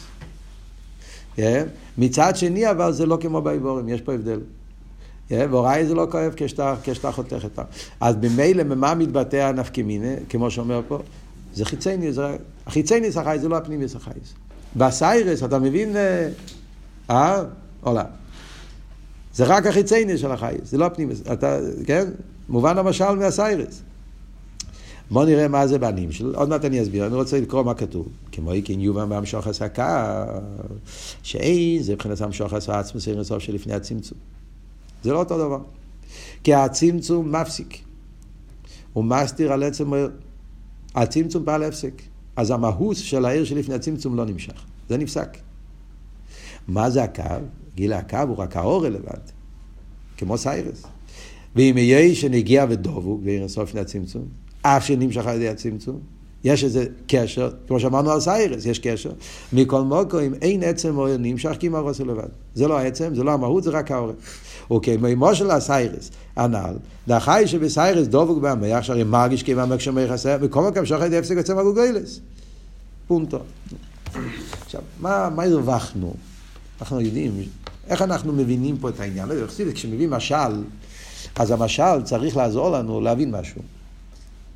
[1.97, 4.39] מצד שני אבל זה לא כמו באיבורים, יש פה הבדל.
[5.31, 7.59] והוראי זה לא כואב כשאתה, חותך את.
[7.99, 10.99] אז ממילא ממה מתבטא הנפקמינה, כמו שאומר פה?
[11.53, 12.37] זה חיצייני, זה...
[12.67, 14.33] החיצייני זה החייס, זה לא הפנימי זה החייס.
[14.75, 15.95] בסיירס, אתה מבין...
[17.09, 17.43] אה?
[17.81, 18.03] עולה.
[19.33, 21.13] זה רק החיצייני של החייס, זה לא הפנימי.
[21.33, 22.05] אתה, כן?
[22.49, 23.81] מובן המשל מהסיירס.
[25.11, 28.07] בואו נראה מה זה בנים של, עוד מעט אני אסביר, אני רוצה לקרוא מה כתוב.
[28.31, 30.25] כמו איקין יובן בהמשוך הסקה,
[31.23, 34.17] שאין זה מבחינת המשוך הסקה עצמו סיר הסוף שלפני הצמצום.
[35.03, 35.59] זה לא אותו דבר.
[36.43, 37.77] כי הצמצום מפסיק.
[38.93, 39.91] הוא מסתיר על עצם,
[40.95, 42.01] הצמצום פעל הפסק.
[42.35, 44.65] אז המהוס של העיר שלפני הצמצום לא נמשך.
[44.89, 45.37] זה נפסק.
[46.67, 47.23] מה זה הקו?
[47.75, 49.19] גיל הקו הוא רק האור לבד,
[50.17, 50.83] כמו סיירס.
[51.55, 54.25] ואם יהיה שנגיע ודובו, ועיר הסוף לפני הצמצום,
[54.65, 55.99] אף שנמשך על ידי הצמצום,
[56.43, 59.11] יש איזה קשר, כמו שאמרנו על סיירס, יש קשר.
[59.53, 62.27] מכל מוקו, אם אין עצם אור נמשך, כי מרוס לבד.
[62.55, 64.11] זה לא העצם, זה לא המהות, זה רק האור.
[64.73, 66.75] וכמימו של הסיירס, הנ"ל,
[67.07, 72.19] דחי שבסיירס דבוק בהמח, שהרי מרגיש כבהמח שומר חסר, וכל מקום שוחד הפסק יוצא מהגוגלס.
[73.07, 73.39] פונטו.
[74.65, 76.13] עכשיו, מה, מה הרווחנו?
[76.81, 77.31] אנחנו יודעים,
[77.87, 79.29] איך אנחנו מבינים פה את העניין?
[79.29, 79.35] לא,
[79.73, 80.63] כשמביאים משל,
[81.35, 83.61] אז המשל צריך לעזור לנו להבין משהו.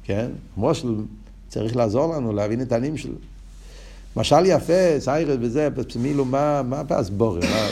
[0.03, 0.31] כן?
[0.57, 0.95] מושל
[1.47, 3.15] צריך לעזור לנו להבין את העניינים שלו.
[4.15, 7.43] משל יפה, סיירס וזה, פסמילו, מה, מה הסבורת?
[7.43, 7.67] מה,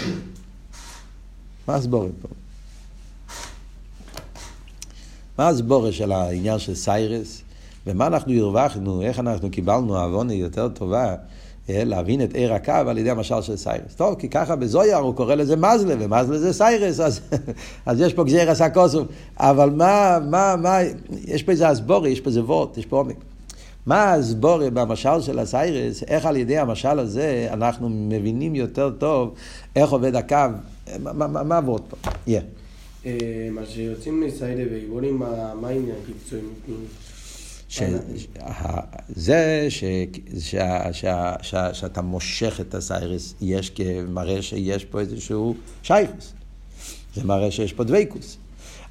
[1.67, 2.27] מה הסבורת פה?
[5.37, 7.41] מה הסבורת של העניין של סיירס?
[7.87, 11.15] ומה אנחנו הרווחנו, איך אנחנו קיבלנו הבנה יותר טובה
[11.69, 13.95] להבין את אור הקו על ידי המשל של סיירס.
[13.95, 17.21] טוב, כי ככה בזוהר הוא קורא לזה מזלא, ומזלא זה שערות, אז,
[17.85, 19.07] אז יש פה גזירת הכתוב.
[19.37, 20.77] אבל מה, מה, מה,
[21.25, 23.15] יש פה איזה הסברא, יש פה איזה וורט, יש פה עומק.
[23.85, 29.33] מה הסברא במשל של השערות, איך על ידי המשל הזה אנחנו מבינים יותר טוב
[29.75, 30.37] איך עובד הקו,
[30.99, 32.09] מה הוורט פה?
[32.27, 32.31] Yeah.
[33.05, 35.95] אה, מה שיוצאים מסיידה ועיבורים, מה העניין?
[39.09, 39.67] זה
[41.71, 46.33] שאתה מושך את הסיירס, יש כמראה שיש פה איזשהו שייכוס.
[47.15, 48.37] זה מראה שיש פה דבייקוס.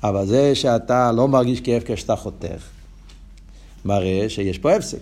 [0.03, 2.63] אבל זה שאתה לא מרגיש כאב כשאתה חותך,
[3.85, 4.99] מראה שיש פה הפסק.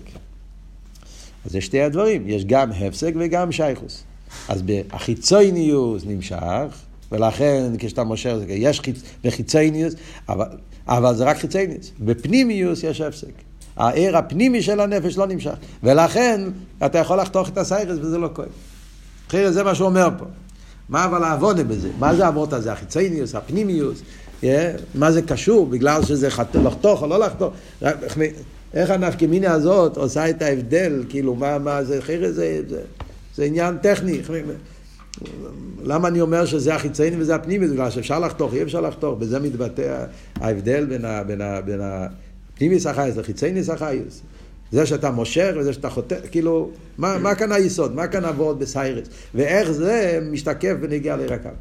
[1.45, 4.03] אז זה שתי הדברים, יש גם הפסק וגם שייכוס.
[4.49, 6.79] אז החיצוניוס נמשך,
[7.13, 9.03] ולכן כשאתה מושך, יש חיצ...
[9.25, 9.95] בחיצוניוס,
[10.29, 10.47] אבל,
[10.87, 11.93] אבל זה רק חיצוניוס.
[12.01, 13.44] בפנימיוס יש הפסק.
[13.77, 15.55] הער הפנימי של הנפש לא נמשך.
[15.83, 16.41] ולכן
[16.87, 18.49] אתה יכול לחתוך את הסיירס וזה לא כואב.
[19.29, 20.25] אחרי זה מה שהוא אומר פה.
[20.89, 21.89] מה אבל העבודה בזה?
[21.99, 22.73] מה זה העבודה הזה?
[22.73, 24.03] החיצייניוס, הפנימיוס?
[24.43, 24.47] Yeah,
[24.95, 25.67] מה זה קשור?
[25.67, 26.57] בגלל שזה חת...
[26.57, 27.53] לחתוך או לא לחתוך?
[28.75, 31.05] איך הנפקמינה הזאת עושה את ההבדל?
[31.09, 31.99] כאילו, מה, מה זה?
[31.99, 32.81] אחרי זה, זה,
[33.37, 34.21] זה עניין טכני.
[35.83, 37.69] למה אני אומר שזה החיצייני וזה הפנימי?
[37.69, 39.19] בגלל שאפשר לחתוך, אי אפשר לחתוך.
[39.19, 40.05] בזה מתבטא
[40.41, 41.23] ההבדל בין ה...
[41.23, 42.07] בין ה, בין ה
[42.55, 44.23] פנימיס החייס לחיצייניס החייס.
[44.73, 47.95] זה שאתה מושך וזה שאתה חוטא, כאילו, מה, מה כאן היסוד?
[47.95, 49.09] מה כאן עבוד בסיירס?
[49.35, 51.55] ואיך זה משתקף ונגיע לירקם.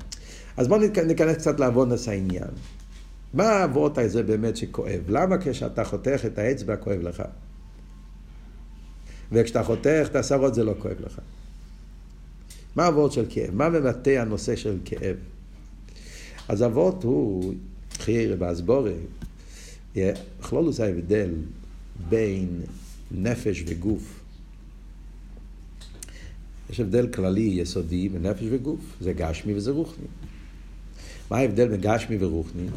[0.58, 2.48] אז בואו ניכנס קצת לעבוד העניין.
[3.34, 5.02] מה העבוד הזה באמת שכואב?
[5.08, 7.24] למה כשאתה חותך את האצבע כואב לך?
[9.32, 11.20] וכשאתה חותך את השערות זה לא כואב לך.
[12.76, 13.56] מה העבוד של כאב?
[13.56, 15.16] מה מבטא הנושא של כאב?
[16.48, 17.54] אז העבוד הוא,
[18.00, 18.96] חייר באסבורי,
[19.96, 21.30] בכלול זה ההבדל
[22.10, 22.62] בין
[23.12, 24.20] נפש וגוף.
[26.70, 30.06] יש הבדל כללי יסודי בין נפש וגוף, זה גשמי וזה רוחני.
[31.32, 32.68] מה ההבדל בין גשמי ורוחני?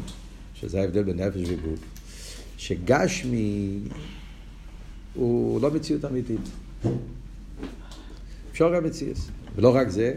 [0.55, 1.79] שזה ההבדל בין נפש וגוף.
[2.57, 3.79] שגשמי
[5.13, 6.49] הוא לא מציאות אמיתית.
[8.51, 9.29] אפשר גם מציאס.
[9.55, 10.13] ולא רק זה,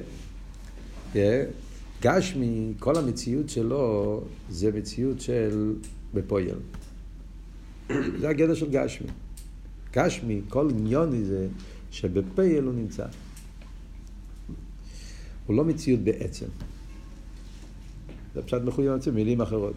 [2.03, 5.75] גשמי, כל המציאות שלו זה מציאות של
[6.15, 6.55] בפויל.
[8.21, 9.07] זה הגדר של גשמי.
[9.95, 11.49] גשמי, כל עניון זה
[11.91, 13.07] שבפייל הוא נמצא.
[15.47, 16.47] הוא לא מציאות בעצם.
[18.35, 19.75] זה פשוט מחויב עצמי, מילים אחרות.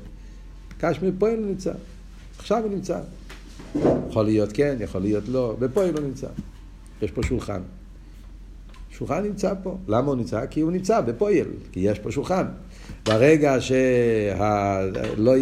[0.82, 1.73] גשמי בפועל הוא נמצא.
[2.38, 3.02] עכשיו הוא נמצא.
[4.10, 6.28] יכול להיות כן, יכול להיות לא, בפועל הוא נמצא.
[7.02, 7.62] יש פה שולחן.
[8.89, 9.78] שולחן נמצא פה.
[9.88, 10.45] למה הוא נמצא?
[10.45, 12.45] כי הוא נמצא בפועל, כי יש פה שולחן.
[13.06, 14.82] ברגע שאתה
[15.17, 15.34] לא,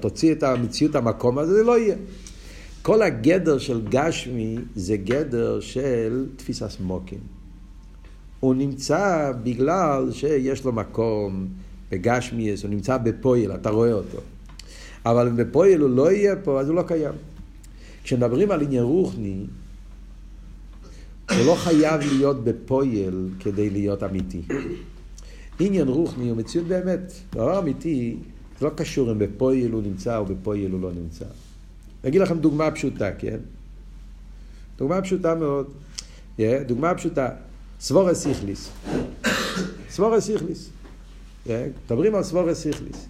[0.00, 1.96] תוציא את המציאות המקום הזה, זה לא יהיה.
[2.82, 7.18] כל הגדר של גשמי זה גדר של תפיסה סמוקים.
[8.40, 11.46] הוא נמצא בגלל שיש לו מקום
[11.90, 14.18] בגשמי, הוא נמצא בפועל, אתה רואה אותו.
[15.06, 17.14] אבל אם בפועל הוא לא יהיה פה, אז הוא לא קיים.
[18.04, 19.44] כשמדברים על עניין רוחני,
[21.30, 24.42] הוא לא חייב להיות בפועל כדי להיות אמיתי.
[25.66, 27.12] עניין רוחני הוא מציאות באמת.
[27.32, 28.16] דבר אמיתי,
[28.60, 31.24] זה לא קשור אם בפועל הוא נמצא או בפועל הוא לא נמצא.
[31.24, 33.38] אני אגיד לכם דוגמה פשוטה, כן?
[34.78, 35.66] דוגמה פשוטה מאוד.
[36.38, 37.28] Yeah, דוגמה פשוטה.
[37.80, 38.68] סברות שכליות.
[39.90, 40.70] סברות שכליות.
[41.46, 43.06] מדברים על סברות שכליות.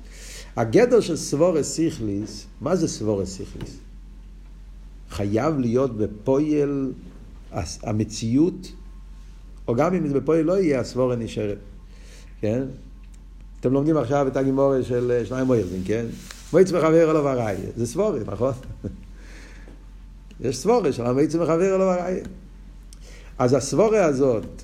[0.56, 3.76] הגדר של סברות שכליות, מה זה סברות שכליות?
[5.10, 6.92] חייב להיות בפועל
[7.82, 8.72] המציאות,
[9.68, 11.58] או גם אם זה בפועל לא יהיה, הסברה נשארת.
[12.42, 12.62] כן?
[13.60, 16.06] אתם לומדים עכשיו את הגמרא של שניים אוחזין, כן?
[16.52, 17.56] המוציא מחברו עליו הראיה.
[17.76, 18.52] זה סברה, נכון?
[20.40, 22.20] יש סבורה של המויץ מחבר עליו הראי.
[23.38, 24.62] אז הסבורה הזאת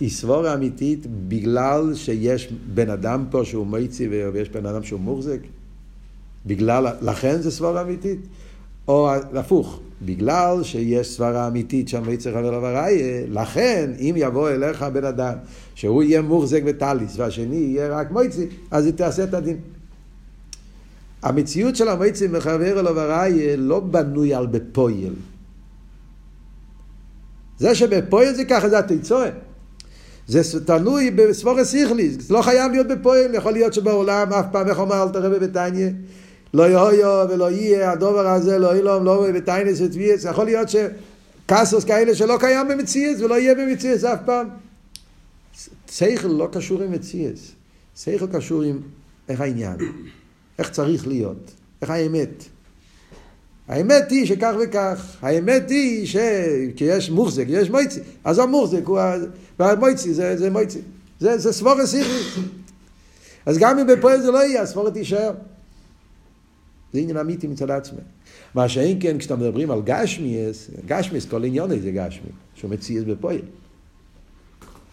[0.00, 5.40] היא סבורה אמיתית בגלל שיש בן אדם פה שהוא מויצי ויש בן אדם שהוא מוחזק?
[6.46, 8.20] בגלל, לכן זה סבורה אמיתית?
[8.90, 15.34] או הפוך, בגלל שיש סברה אמיתית שהמייצר חבר לבריה, לכן אם יבוא אליך בן אדם
[15.74, 19.56] שהוא יהיה מוחזק וטליס והשני יהיה רק מויצי, אז היא תעשה את הדין.
[21.22, 25.14] המציאות של המויצי מחבר לבריה לא בנוי על בפויל.
[27.58, 29.34] זה שבפויל זה ככה זה התיצורת.
[30.26, 34.78] זה תלוי בסבורס איכליס, זה לא חייב להיות בפועל, יכול להיות שבעולם אף פעם, איך
[34.78, 35.88] אומר אל תראה בביתניה,
[36.54, 42.14] לא יהיו ולא יהיה, הדובר הזה לא אילום, לא בטיינס ותביאס, יכול להיות שקסוס כאלה
[42.14, 44.48] שלא קיים במציאס ולא יהיה במציאס אף פעם.
[45.90, 47.52] שכל לא קשור עם מציאס,
[47.96, 48.78] שכל קשור עם
[49.28, 49.76] איך העניין,
[50.58, 51.50] איך צריך להיות,
[51.82, 52.44] איך האמת.
[53.68, 59.00] האמת היא שכך וכך, האמת היא שיש מוחזק, יש מויצי, אז המוחזק הוא,
[59.58, 60.78] והמויצי זה, זה מויצי,
[61.20, 62.26] זה, זה סבורת סיכלית.
[63.46, 65.32] אז גם אם בפועל זה לא יהיה, הסבורת תישאר.
[66.92, 68.00] זה עניין אמיתי מצד עצמי.
[68.54, 73.38] מה שאין כן, כשאתם מדברים על גשמיאס, גשמיאס, כל עניון זה גשמי, שהוא מציאס בפועל.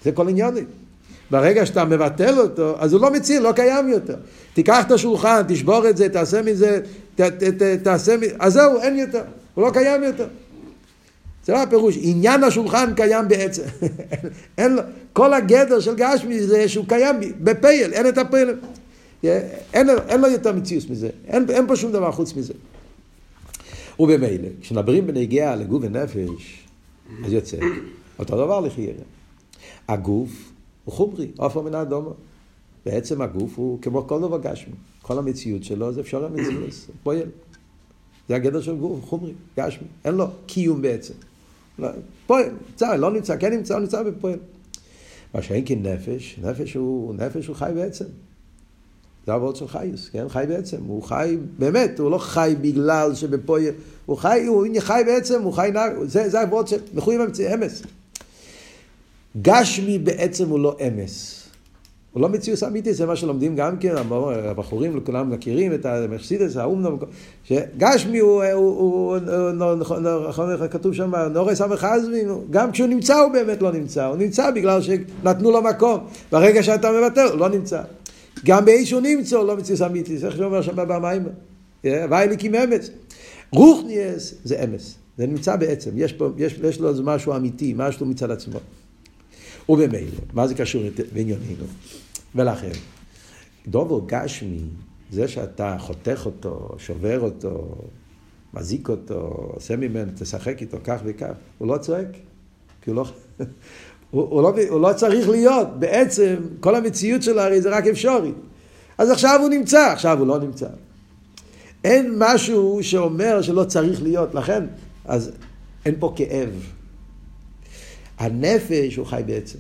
[0.04, 0.56] זה כל עניון.
[1.32, 4.16] ברגע שאתה מבטל אותו, אז הוא לא מציל, לא קיים יותר.
[4.54, 6.80] תיקח את השולחן, תשבור את זה, תעשה מזה,
[7.16, 10.28] ת, ת, ת, תעשה מזה, אז זהו, אין יותר, הוא לא קיים יותר.
[11.46, 13.64] זה לא הפירוש, עניין השולחן קיים בעצם.
[14.58, 14.82] אין לו,
[15.14, 18.50] כל הגדר של גשמי זה שהוא קיים בפייל, אין את הפייל.
[19.24, 22.54] אין, אין לו יותר מציאות מזה, אין, אין פה שום דבר חוץ מזה.
[24.00, 26.64] ובמילא, כשנברים בנגיעה לגוף ונפש,
[27.26, 27.58] אז יוצא
[28.20, 29.04] אותו דבר לחיירה.
[29.88, 30.52] הגוף
[30.86, 32.14] הוא חומרי, עופר מן האדומו.
[32.86, 34.74] בעצם הגוף הוא כמו כל דבר גשמי.
[35.02, 36.70] כל המציאות שלו זה אפשר המציאות,
[37.04, 37.30] פועל.
[38.30, 39.88] זה הגדר של גוף, חומרי, גשמי.
[40.06, 41.14] אין לו קיום בעצם.
[41.80, 41.88] לא,
[42.28, 44.40] פועל, נמצא, לא נמצא, כן נמצא, הוא נמצא בפועל.
[45.34, 48.06] מה שאין כן נפש, נפש הוא, נפש הוא חי בעצם.
[49.28, 50.30] זה העבוד של חייס, כן?
[50.30, 50.78] חי בעצם.
[50.88, 53.64] הוא חי, באמת, הוא לא חי בגלל שבפועל,
[54.06, 57.22] הוא חי, הוא חי בעצם, הוא חי נער, זה, זה העבוד של מחויים
[57.54, 57.84] אמס.
[59.42, 61.44] גשמי בעצם הוא לא אמס.
[62.12, 63.96] הוא לא מציאוס אמיתי, זה מה שלומדים גם כן,
[64.50, 67.00] הבחורים כולם מכירים את המחסידס, האומנום,
[67.44, 69.18] שגשמי הוא,
[70.30, 74.82] נכון כתוב שם, נורס המחזמי, גם כשהוא נמצא הוא באמת לא נמצא, הוא נמצא בגלל
[74.82, 76.00] שנתנו לו מקום,
[76.32, 77.82] ברגע שאתה מוותר הוא לא נמצא.
[78.46, 81.24] גם באיזשהו נמצא לא מציאוס אמיתי, זה איך שאומר שם במים,
[81.84, 82.90] וייליקים אמץ.
[83.52, 88.32] רוחניאס זה אמס, זה נמצא בעצם, יש, פה, יש, יש לו משהו אמיתי, משהו מצד
[88.32, 88.60] עצמו.
[89.70, 90.84] ובמילא, מה זה קשור
[91.16, 91.66] לענייננו?
[92.36, 92.72] ולכן,
[93.68, 94.62] דובו גשמי,
[95.12, 97.76] זה שאתה חותך אותו, שובר אותו,
[98.54, 102.08] מזיק אותו, עושה ממנו, תשחק איתו כך וכך, הוא לא צועק,
[102.82, 103.06] כי הוא לא...
[104.12, 108.32] הוא, הוא, לא, הוא לא צריך להיות, בעצם כל המציאות שלו הרי זה רק אפשרי.
[108.98, 110.68] אז עכשיו הוא נמצא, עכשיו הוא לא נמצא.
[111.84, 114.64] אין משהו שאומר שלא צריך להיות, לכן,
[115.06, 115.32] אז
[115.86, 116.50] אין פה כאב.
[118.18, 119.60] הנפש הוא חי בעצם.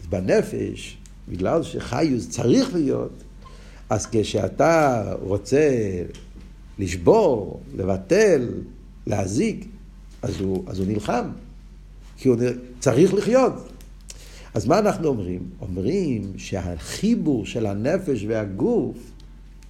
[0.00, 0.96] אז בנפש,
[1.28, 3.12] בגלל שחיוס צריך להיות,
[3.90, 5.70] אז כשאתה רוצה
[6.78, 8.48] לשבור, לבטל,
[9.06, 9.64] להזיק,
[10.22, 11.24] אז הוא, אז הוא נלחם,
[12.18, 12.36] כי הוא
[12.80, 13.52] צריך לחיות.
[14.54, 15.42] אז מה אנחנו אומרים?
[15.60, 18.96] אומרים שהחיבור של הנפש והגוף,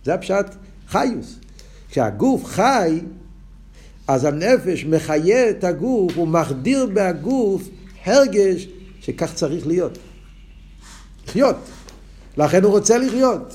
[0.04, 0.46] זה הפשט
[0.88, 1.38] חיוס.
[1.90, 3.00] כשהגוף חי,
[4.08, 7.68] אז הנפש מחיה את הגוף, הוא מחדיר בהגוף
[8.04, 8.68] הרגש
[9.00, 9.98] שכך צריך להיות.
[11.28, 11.56] לחיות.
[12.36, 13.54] לכן הוא רוצה לחיות.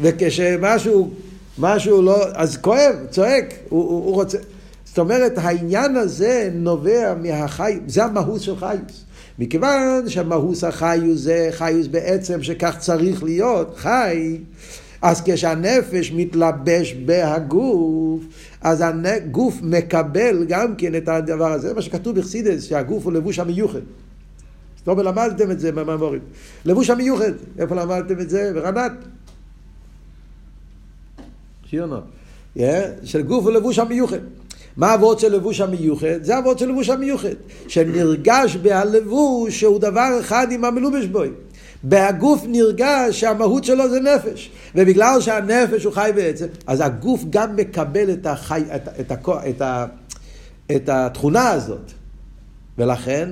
[0.00, 1.10] וכשמשהו
[1.58, 4.38] משהו לא, אז כואב, צועק, הוא, הוא, הוא רוצה.
[4.98, 9.04] זאת אומרת, העניין הזה נובע מהחי, זה המהות של חיוס.
[9.38, 14.38] מכיוון שהמהות החיוס זה חיוס בעצם שכך צריך להיות, חי,
[15.02, 18.22] אז כשהנפש מתלבש בהגוף,
[18.60, 23.38] אז הגוף מקבל גם כן את הדבר הזה, זה מה שכתוב בחסידס, שהגוף הוא לבוש
[23.38, 23.80] המיוחד.
[24.86, 26.20] אומרת, למדתם את זה במאמורים.
[26.64, 28.50] לבוש המיוחד, איפה למדתם את זה?
[28.54, 28.92] ברנת.
[31.64, 32.00] שיונו.
[33.04, 34.18] של גוף ולבוש המיוחד.
[34.78, 36.22] מה אבות של לבוש המיוחד?
[36.22, 37.34] זה אבות של לבוש המיוחד.
[37.68, 41.30] שנרגש בהלבוש שהוא דבר אחד עם המלובש בוי.
[41.82, 44.50] בהגוף נרגש שהמהות שלו זה נפש.
[44.74, 49.62] ובגלל שהנפש הוא חי בעצם, אז הגוף גם מקבל את, החי, את, את, את, את,
[50.76, 51.92] את התכונה הזאת.
[52.78, 53.30] ולכן,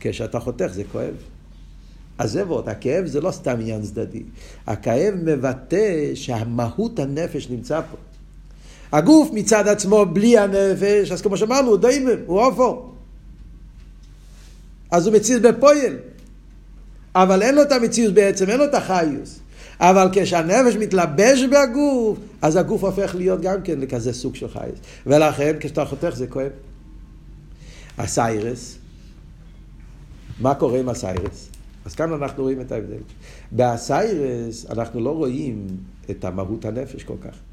[0.00, 1.14] כשאתה חותך זה כואב.
[2.18, 4.22] עזבות, הכאב זה לא סתם עניין צדדי.
[4.66, 7.96] הכאב מבטא שהמהות הנפש נמצא פה.
[8.92, 12.92] הגוף מצד עצמו בלי הנפש, אז כמו שאמרנו, הוא דיימם, הוא אופו.
[14.90, 15.96] אז הוא מציז בפועל.
[17.14, 19.40] אבל אין לו את המציאות בעצם, אין לו את החיוס.
[19.80, 24.78] אבל כשהנפש מתלבש בגוף, אז הגוף הופך להיות גם כן לכזה סוג של חיוס.
[25.06, 26.50] ולכן, כשאתה חותך זה כואב.
[27.98, 28.78] הסיירס,
[30.40, 31.48] מה קורה עם הסיירס?
[31.84, 33.02] אז כאן אנחנו רואים את ההבדל.
[33.52, 35.66] באסיירס אנחנו לא רואים
[36.10, 37.49] את המהות הנפש כל כך.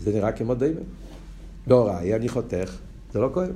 [0.00, 0.80] זה נראה כמו דיימן.
[1.66, 2.76] בהוראי אני חותך,
[3.12, 3.50] זה לא כואב.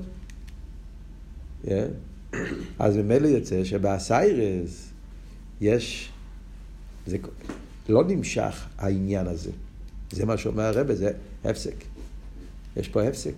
[1.64, 1.68] Yeah.
[2.78, 4.88] אז ממילא יוצא שבאסיירס
[5.60, 6.12] יש,
[7.06, 7.18] זה
[7.88, 9.50] לא נמשך העניין הזה.
[10.12, 11.12] זה מה שאומר הרבה, זה
[11.44, 11.74] הפסק.
[12.76, 13.34] יש פה הפסק.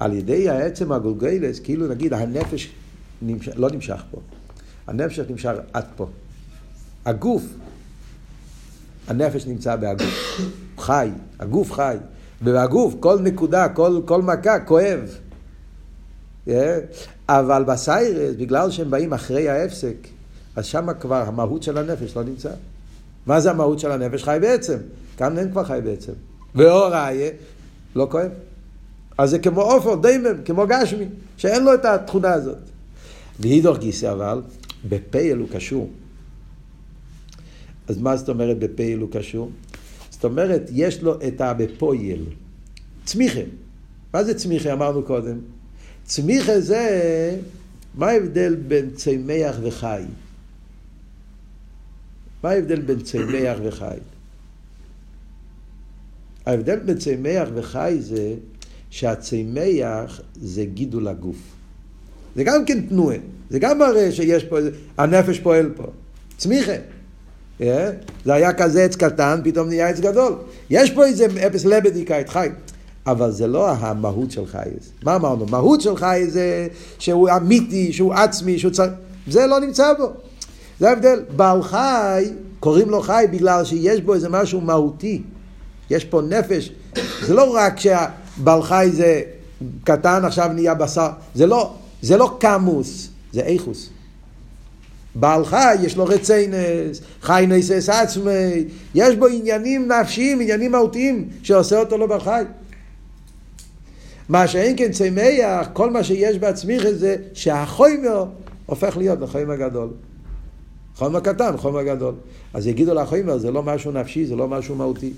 [0.00, 2.70] על ידי העצם הגולגלס, כאילו נגיד הנפש
[3.22, 3.48] נמש...
[3.48, 4.20] לא נמשך פה.
[4.86, 6.06] הנפש נמשך עד פה.
[7.04, 7.42] הגוף,
[9.08, 10.40] הנפש נמצא בהגוף.
[10.78, 11.10] חי,
[11.40, 11.96] הגוף חי.
[12.42, 15.18] ובגוף, כל נקודה, כל, כל מכה כואב.
[16.48, 16.50] Yeah.
[17.28, 19.96] אבל בסיירס, בגלל שהם באים אחרי ההפסק,
[20.56, 22.50] אז שם כבר המהות של הנפש לא נמצא.
[23.26, 24.24] מה זה המהות של הנפש?
[24.24, 24.76] חי בעצם.
[25.16, 26.12] כאן אין כבר חי בעצם.
[26.54, 27.30] ואור ראיה,
[27.94, 28.30] לא כואב.
[29.18, 31.04] אז זה כמו עופר, דיימם, כמו גשמי,
[31.36, 32.58] שאין לו את התכונה הזאת.
[33.40, 34.42] והידור גיסא אבל,
[34.88, 35.88] בפייל הוא קשור.
[37.88, 39.50] אז מה זאת אומרת בפייל הוא קשור?
[40.10, 42.24] זאת אומרת, יש לו את הבפויל.
[43.04, 43.40] צמיחה.
[44.14, 44.72] מה זה צמיחה?
[44.72, 45.38] אמרנו קודם.
[46.04, 47.36] צמיחה זה,
[47.94, 50.02] מה ההבדל בין צמח וחי?
[52.42, 53.96] מה ההבדל בין צמח וחי?
[56.46, 58.34] ההבדל בין צמח וחי זה
[58.90, 61.36] שהצמח זה גידול הגוף.
[62.36, 63.16] זה גם כן תנועה.
[63.50, 64.58] זה גם מראה שיש פה,
[64.98, 65.86] הנפש פועל פה.
[66.36, 66.72] צמיחה.
[67.60, 67.64] Yeah.
[68.24, 70.34] זה היה כזה עץ קטן, פתאום נהיה עץ גדול.
[70.70, 72.48] יש פה איזה אפס לבדיקה, חי.
[73.06, 74.92] אבל זה לא המהות של חייס.
[75.02, 75.46] מה אמרנו?
[75.46, 78.92] מהות של חייס זה שהוא אמיתי, שהוא עצמי, שהוא צריך...
[79.28, 80.12] זה לא נמצא בו.
[80.80, 81.22] זה ההבדל.
[81.36, 82.24] בעל חי,
[82.60, 85.22] קוראים לו חי בגלל שיש בו איזה משהו מהותי.
[85.90, 86.72] יש פה נפש.
[87.22, 89.22] זה לא רק שהבעל חי זה
[89.84, 91.08] קטן, עכשיו נהיה בשר.
[91.34, 91.74] זה לא.
[92.02, 93.90] זה לא קמוס, זה איכוס.
[95.14, 101.78] בעל חי, יש לו רציינס, חי נסס עצמי, יש בו עניינים נפשיים, עניינים מהותיים, שעושה
[101.78, 102.42] אותו לא בעל חי.
[104.28, 108.24] מה שאין כן צמח, כל מה שיש בעצמיך זה שהחומר
[108.66, 109.88] הופך להיות לחומר גדול.
[110.96, 112.14] חומר קטן, חומר גדול.
[112.54, 115.12] אז יגידו לחומר, זה לא משהו נפשי, זה לא משהו מהותי.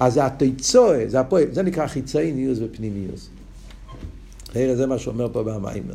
[0.00, 0.20] אז זה
[1.06, 3.28] זה הפועל, זה נקרא חיצי ניוס ופנימיוס.
[4.54, 5.94] זה מה שאומר פה במיימר.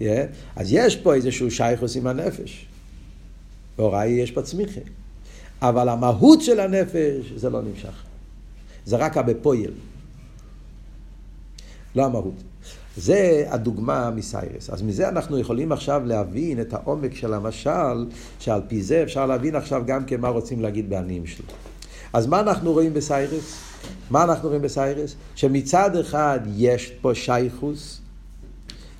[0.00, 0.04] Yeah.
[0.56, 2.66] אז יש פה איזשהו שייכוס עם הנפש.
[3.80, 4.80] והוראי יש פה צמיחה.
[5.62, 8.02] אבל המהות של הנפש, זה לא נמשך.
[8.84, 9.70] זה רק הבפויל.
[11.94, 12.34] לא המהות.
[12.96, 14.70] זה הדוגמה מסיירס.
[14.70, 18.06] אז מזה אנחנו יכולים עכשיו להבין את העומק של המשל,
[18.40, 21.46] שעל פי זה אפשר להבין עכשיו גם כן מה רוצים להגיד בעניים שלו.
[22.12, 23.60] אז מה אנחנו רואים בסיירס?
[24.10, 25.14] מה אנחנו רואים בסיירס?
[25.34, 28.00] שמצד אחד יש פה שייכוס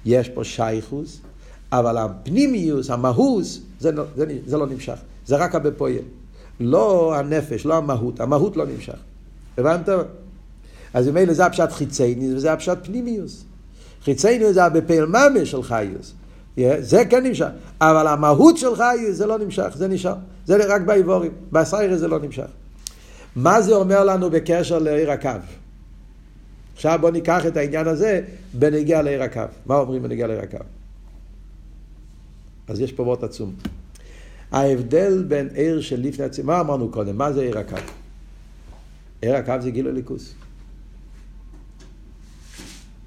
[0.05, 1.21] יש פה שייכוס,
[1.73, 4.99] אבל הפנימיוס, המהוס, זה לא, זה, זה לא נמשך.
[5.27, 5.95] זה רק הבפועל.
[6.61, 8.21] לא הנפש, לא המהות.
[8.21, 8.99] המהות לא נמשך.
[9.59, 9.89] הבנת?
[10.95, 13.45] אז ממילא זה הפשט חיצייני וזה הפשט פנימיוס.
[14.05, 16.13] חיצייני זה הבפעל ממש של חיוס.
[16.79, 17.49] זה כן נמשך.
[17.81, 20.15] אבל המהות של חיוס זה לא נמשך, זה נשאר.
[20.47, 21.33] זה רק באיבורים.
[21.53, 22.47] בסיירה זה לא נמשך.
[23.37, 25.31] מה זה אומר לנו בקשר לעיר הקו?
[26.75, 28.21] עכשיו בואו ניקח את העניין הזה
[28.55, 29.43] בנגיע לעיר הקו.
[29.67, 30.80] מה אומרים בנגיע לעיר הקו?
[32.71, 33.55] אז יש פה מאוד עצום.
[34.53, 37.19] ההבדל בין עיר של לפני הצמצום, מה אמרנו קודם?
[37.19, 37.77] מה זה עיר הקו?
[39.23, 40.35] עיר הקו זה גילוי ליכוס.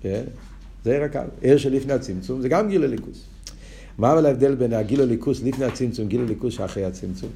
[0.01, 0.23] כן?
[0.83, 1.19] זה עיר הקו.
[1.41, 3.23] עיר של לפני הצמצום זה גם גילוי ליכוס.
[3.97, 7.29] מה אבל ההבדל בין הגילוי ליכוס לפני הצמצום, גילוי ליכוס שאחרי הצמצום?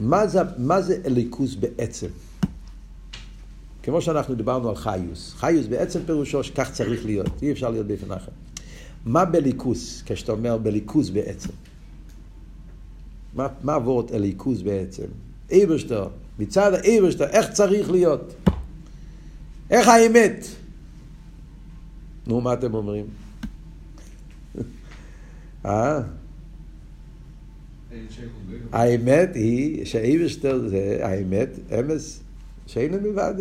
[0.00, 2.08] מה זה, מה זה אליקוס בעצם?
[3.82, 5.34] כמו שאנחנו דיברנו על חיוס.
[5.34, 8.32] חיוס בעצם פירושו שכך צריך להיות, אי אפשר להיות באופן אחר.
[9.04, 11.50] מה בליכוס, כשאתה אומר בליכוס בעצם?
[13.34, 15.06] מה, מה עבורת אליקוס בעצם?
[15.50, 16.08] איברשטר,
[16.38, 18.34] מצד האיברשטר, איך צריך להיות?
[19.70, 20.46] איך האמת?
[22.26, 23.06] נו, מה אתם אומרים?
[25.66, 26.00] אה?
[28.72, 32.20] האמת היא שאיברשטר זה האמת, אמס,
[32.66, 33.34] שאין מלבד,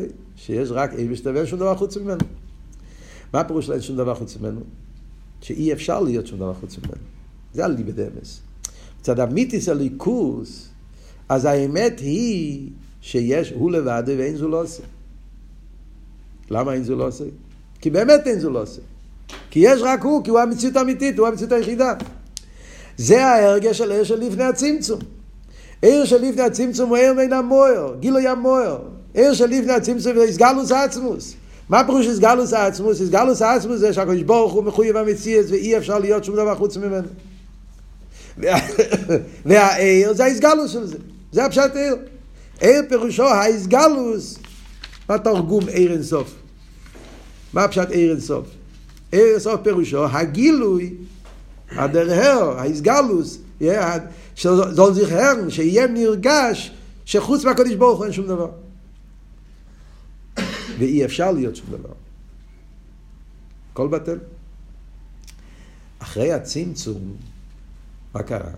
[0.45, 2.23] שיש רק איברשטר ואין שום דבר חוץ ממנו.
[3.33, 4.61] מה הפירוש של אין שום דבר חוץ ממנו?
[5.41, 7.03] שאי אפשר להיות שום דבר חוץ ממנו.
[7.53, 8.41] זה הליבד אמס.
[8.99, 10.69] מצד המיתיס הליכוס,
[11.29, 12.69] אז האמת היא
[13.01, 14.83] שיש הוא לבד ואין זו לא עושה.
[16.49, 17.23] למה אין זו לא עושה?
[17.81, 18.81] כי באמת אין זו לא עושה.
[19.51, 21.93] כי יש רק הוא, כי הוא המציאות האמיתית, הוא המציאות היחידה.
[22.97, 24.99] זה ההרגש של עיר לפני הצמצום.
[25.81, 28.98] עיר לפני הצמצום הוא עיר מן המוער, גילוי המוער.
[29.13, 31.33] עיר של לפני הצמצום זה הסגלוס העצמוס.
[31.69, 33.01] מה פירוש הסגלוס העצמוס?
[33.01, 37.07] הסגלוס העצמוס זה שהקדוש ברוך הוא מחויב המציאות ואי אפשר להיות שום דבר חוץ ממנו.
[39.45, 40.97] והעיר זה ההסגלוס של זה.
[41.31, 41.95] זה הפשט עיר.
[42.61, 44.37] עיר פירושו ההסגלוס.
[45.09, 46.35] מה תרגום עיר אינסוף?
[47.53, 48.45] מה הפשט עיר אינסוף?
[49.11, 50.93] עיר אינסוף פירושו הגילוי
[51.71, 53.37] הדרהר, ההסגלוס,
[54.71, 56.71] זול זכרן, שיהיה נרגש
[57.05, 58.47] שחוץ מהקדוש ברוך הוא אין שום דבר.
[60.79, 61.93] ואי אפשר להיות שום דבר.
[63.71, 64.19] הכל בטל.
[65.99, 67.15] אחרי הצמצום,
[68.13, 68.51] מה קרה?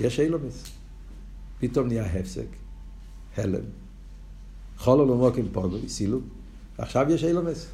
[0.00, 0.64] יש אילומס.
[1.60, 2.46] פתאום נהיה הפסק,
[3.36, 3.64] הלם.
[4.78, 6.24] חול עולמו כמפונו, סילוק.
[6.78, 7.66] עכשיו יש אילומס.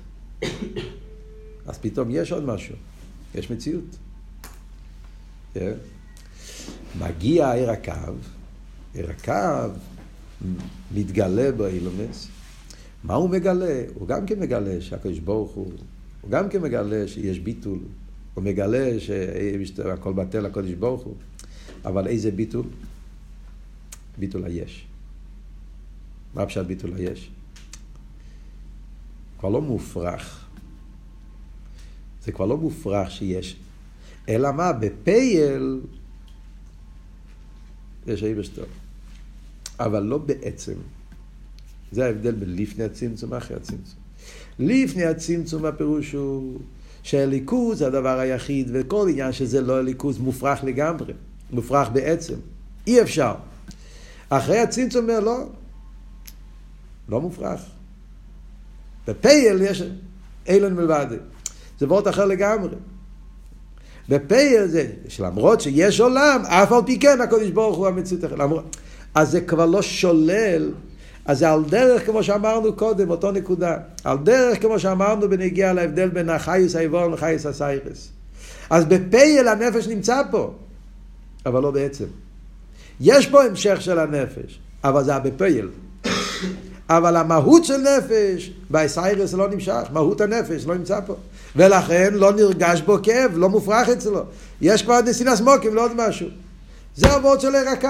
[1.66, 2.74] אז פתאום יש עוד משהו.
[3.34, 3.84] יש מציאות.
[5.54, 5.72] כן?
[6.98, 7.92] מגיע עיר הקו,
[8.94, 9.74] עיר הקו
[10.94, 12.28] מתגלה באילומס.
[13.04, 13.82] מה הוא מגלה?
[13.94, 15.72] הוא גם כן מגלה שהקדוש ברוך הוא,
[16.20, 17.78] הוא גם כן מגלה שיש ביטול,
[18.34, 21.14] הוא מגלה שהכל בטל לקדוש ברוך הוא,
[21.84, 22.66] אבל איזה ביטול?
[24.18, 24.86] ביטול היש.
[26.34, 27.30] מה פשט ביטול היש?
[29.38, 30.46] כבר לא מופרך.
[32.22, 33.56] זה כבר לא מופרך שיש
[34.28, 34.72] אלא מה?
[34.72, 35.80] בפייל
[38.06, 38.64] יש אייבשטר.
[39.80, 40.74] אבל לא בעצם.
[41.94, 43.98] זה ההבדל בין לפני הצמצום ואחרי הצמצום.
[44.58, 46.58] לפני הצמצום הפירוש הוא
[47.02, 51.12] שהליכוז זה הדבר היחיד, וכל עניין שזה לא ליכוז מופרך לגמרי,
[51.50, 52.34] מופרך בעצם.
[52.86, 53.34] אי אפשר.
[54.28, 55.38] אחרי הצמצום אומר לא,
[57.08, 57.60] לא מופרך.
[59.08, 59.82] בפייל יש
[60.46, 61.06] אילן מלבד.
[61.78, 62.76] זה וורט אחר לגמרי.
[64.08, 68.40] בפייל זה, שלמרות שיש עולם, אף על פי כן הקדוש ברוך הוא המציאות אחרת.
[69.14, 70.72] אז זה כבר לא שולל,
[71.26, 73.76] אז זה על דרך כמו שאמרנו קודם, אותו נקודה.
[74.04, 78.08] על דרך כמו שאמרנו בנגיע להבדל בין החייס האיבורן לחייס הסיירס.
[78.70, 80.54] אז בפייל הנפש נמצא פה,
[81.46, 82.04] אבל לא בעצם.
[83.00, 85.68] יש פה המשך של הנפש, אבל זה בפייל.
[86.88, 91.16] אבל המהות של נפש, באסיירס לא נמשך, מהות הנפש לא נמצא פה.
[91.56, 94.22] ולכן לא נרגש בו כאב, לא מופרך אצלו.
[94.60, 96.28] יש כבר נסינס מוקים, לא עוד משהו.
[96.96, 97.88] זה הוורד של עיר הקו.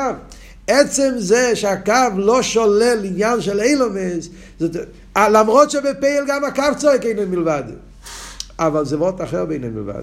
[0.67, 4.29] עצם זה שהקו לא שולל עניין של אילומס,
[4.61, 4.77] זאת,
[5.17, 7.62] למרות שבפייל גם הקו צועק אינן מלבד.
[8.59, 10.03] אבל זה וורד אחר באינן מלבד.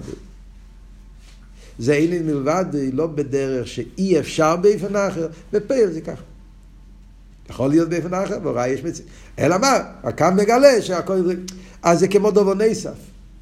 [1.78, 6.22] זה אינן מלבד לא בדרך שאי אפשר באופן אחר, בפייל זה ככה.
[7.50, 9.10] יכול להיות באופן אחר, והוראי יש מציאות.
[9.38, 9.78] אלא מה?
[10.02, 11.30] הקו מגלה שהכל...
[11.82, 12.90] אז זה כמו דובו נסף.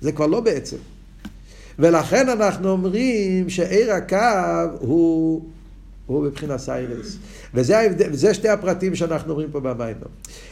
[0.00, 0.76] זה כבר לא בעצם.
[1.78, 4.16] ולכן אנחנו אומרים שעיר הקו
[4.78, 5.42] הוא,
[6.10, 7.16] הוא בבחינת סיירס.
[7.54, 9.96] וזה, ההבדל, וזה שתי הפרטים שאנחנו רואים פה במים.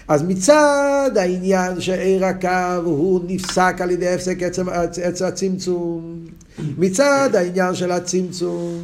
[0.08, 4.42] אז מצד העניין שעיר הקו הוא נפסק על ידי הפסק
[5.02, 6.20] עץ הצמצום,
[6.78, 8.82] מצד העניין של הצמצום,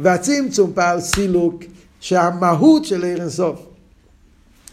[0.00, 1.64] והצמצום פעל סילוק,
[2.00, 3.66] שהמהות של עיר אינסוף,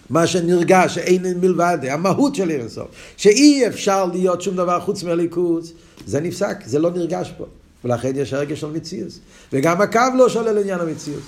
[0.10, 2.88] מה שנרגש, שאין מלבד, המהות של עיר אינסוף,
[3.18, 5.74] שאי אפשר להיות שום דבר חוץ מהליכוז,
[6.06, 7.46] זה נפסק, זה לא נרגש פה.
[7.84, 9.20] ולכן יש הרגש של מציאוס.
[9.54, 11.24] וגם הקו לא שולל עניין המציאוס.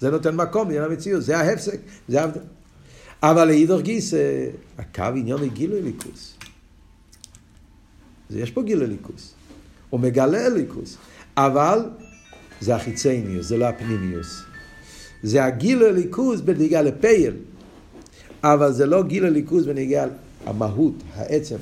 [0.00, 2.40] זה נותן מקום לעניין המציאוס, זה ההפסק, זה ההבדל.
[3.22, 4.14] אבל לאידור גיס,
[4.78, 6.34] הקו עניין היא גילוי ליכוס.
[8.30, 9.34] יש פה גילוי ליכוס.
[9.90, 10.96] הוא מגלה ליכוס.
[11.36, 11.90] אבל
[12.60, 14.42] זה החיצניוס, זה לא הפנימיוס.
[15.22, 17.34] זה הגילוי ליכוס בנגיעה לפייל.
[18.44, 20.06] אבל זה לא גילוי ליכוס בנגיעה
[20.46, 21.56] המהות, העצם.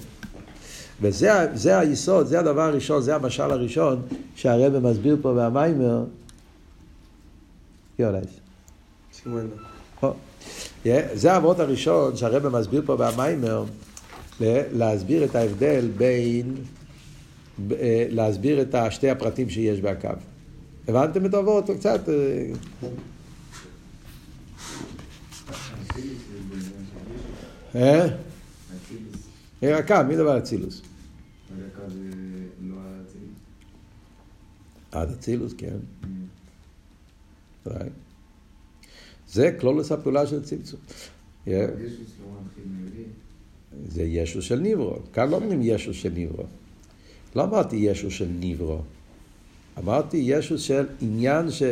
[1.02, 4.02] וזה היסוד, זה הדבר הראשון, זה המשל הראשון
[4.36, 5.48] שהרבא מסביר פה.
[7.98, 8.30] יולייס.
[11.14, 13.64] זה האבות הראשון שהרבא מסביר פה במיימר,
[14.72, 16.54] להסביר את ההבדל בין,
[17.72, 20.08] אה, להסביר את שתי הפרטים שיש בהקו.
[20.88, 22.00] הבנתם את האבות קצת?
[27.74, 28.06] אה?
[29.62, 30.82] הקו, מי דבר אצילוס?
[34.92, 35.76] עד אצילוס, כן.
[36.02, 36.06] Mm.
[39.28, 40.80] זה כלולוס הפעולה של צמצום.
[43.88, 44.96] זה ישו של ניברו.
[45.12, 46.44] כאן לא אומרים ישו של ניברו.
[47.36, 48.78] לא אמרתי ישו של ניברו.
[49.78, 51.62] אמרתי ישו של עניין ש...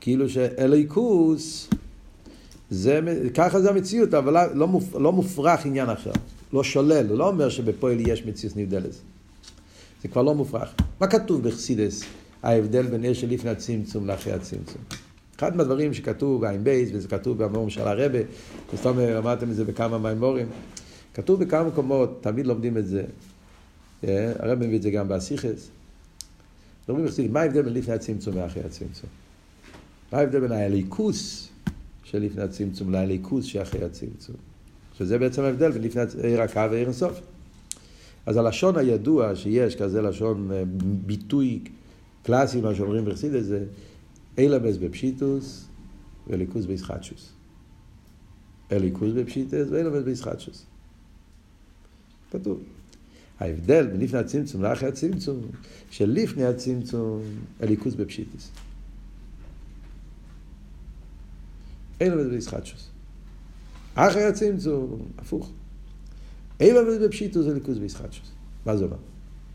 [0.00, 1.70] כאילו שאליקוס,
[2.70, 3.00] זה,
[3.34, 6.12] ככה זה המציאות, אבל לא, לא, מופ, לא מופרך עניין אחר.
[6.52, 8.94] לא שולל, הוא לא אומר שבפועל יש מציאות נבדלת.
[10.02, 10.74] זה כבר לא מופרך.
[11.00, 12.04] מה כתוב בחסידס,
[12.42, 14.82] ההבדל בין עיר שלפני הצמצום לאחרי הצמצום?
[15.36, 18.18] אחד מהדברים שכתוב בעין בייס, וזה כתוב במורים של הרבה,
[18.74, 20.46] וסתום אמרתם את זה בכמה מימורים,
[21.14, 23.04] כתוב בכמה מקומות, תמיד לומדים את זה,
[24.04, 25.68] אה, הרב מביא את זה גם באסיכס,
[26.88, 29.10] אומרים בחסידס, מה ההבדל בין לפני הצמצום לאחרי הצמצום?
[30.12, 31.48] מה ההבדל בין הליכוס
[32.04, 34.49] של לפני הצמצום לליכוס שאחרי הצמצום?
[35.00, 37.20] שזה בעצם ההבדל בין לפני עיר הקו ועיר הסוף.
[38.26, 40.62] אז הלשון הידוע שיש, כזה לשון אה,
[41.06, 41.60] ביטוי
[42.22, 43.64] קלאסי, מה שאומרים בחסידס, זה
[44.38, 45.66] אילמס בפשיטוס
[46.26, 47.32] וליכוס בישחטשוס.
[48.72, 50.64] אליקוס בפשיטוס ואילמס בישחטשוס.
[52.30, 52.60] כתוב.
[53.40, 55.40] ההבדל בין לפני הצמצום לאחרי הצמצום,
[55.90, 57.22] שלפני הצמצום
[57.62, 58.50] אליקוס בפשיטוס.
[62.00, 62.90] אילמס בישחטשוס.
[64.08, 65.50] אחרי הצמצום, הפוך.
[66.60, 68.30] אילון בפשיטו זה ליכוז וישחטשוס.
[68.66, 68.96] מה זה אומר?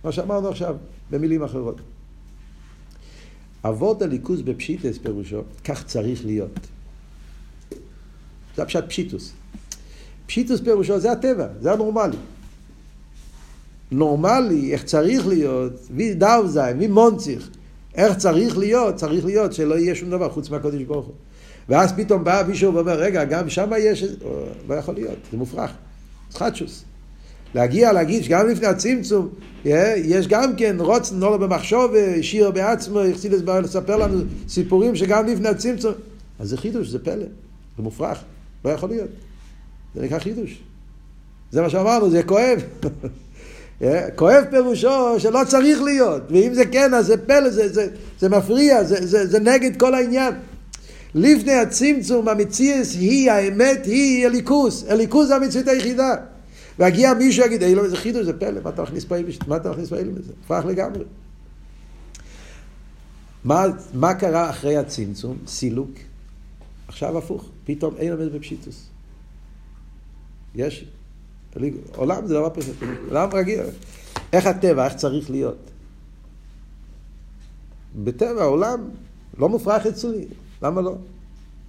[0.03, 0.75] מה שאמרנו עכשיו,
[1.09, 1.81] במילים אחרות.
[3.65, 6.59] אבות הליכוז בפשיטס פירושו, כך צריך להיות.
[8.55, 9.31] זה הפשט פשיטוס.
[10.25, 12.17] פשיטוס פירושו זה הטבע, זה הנורמלי.
[13.91, 17.49] נורמלי, איך צריך להיות, וי דאוזאי, מי מונציך,
[17.95, 21.15] איך צריך להיות, צריך להיות שלא יהיה שום דבר חוץ מהקודש ברוך הוא.
[21.70, 24.03] ואז פתאום בא מישהו ואומר, רגע, גם שם יש,
[24.70, 25.72] לא יכול להיות, זה מופרך.
[26.34, 26.84] חדשוס.
[27.55, 29.30] להגיע להגיד שגם לפני הצמצום,
[29.66, 31.91] יש גם כן רוצן נולו במחשוב,
[32.22, 35.93] שיר בעצמו, יחסידס בא לספר לנו סיפורים שגם לפני הצמצום.
[36.39, 37.26] אז זה חידוש, זה פלא,
[37.78, 38.24] זה מופרך,
[38.66, 39.09] לא יכול להיות.
[39.95, 40.59] זה נקרא חידוש.
[41.51, 42.61] זה מה שאמרנו, זה כואב.
[44.16, 47.88] כואב פירושו שלא צריך להיות, ואם זה כן, אז זה פלא, זה, זה,
[48.20, 50.34] זה מפריע, זה, זה, זה נגד כל העניין.
[51.16, 54.86] לפני הצמצום המציאס היא האמת, היא אליקוס.
[54.89, 56.16] אליקוס זה המציאות היחידה.
[56.80, 59.16] והגיע מישהו יגיד, אילו איזה חידוש, זה פלא, מה אתה מכניס פה
[59.47, 60.34] מה אתה מכניס פה אילו מזה?
[60.45, 61.03] הפך לגמרי.
[63.43, 63.63] מה,
[63.93, 65.38] מה קרה אחרי הצמצום?
[65.47, 65.91] סילוק.
[66.88, 68.86] עכשיו הפוך, פתאום אין עומד בפשיטוס.
[70.55, 70.86] יש.
[71.95, 72.76] עולם זה דבר פשוט,
[73.09, 73.59] עולם רגיל.
[74.34, 75.72] איך הטבע, איך צריך להיות?
[78.03, 78.89] בטבע העולם
[79.38, 80.26] לא מופרך אצלי,
[80.66, 80.95] למה לא?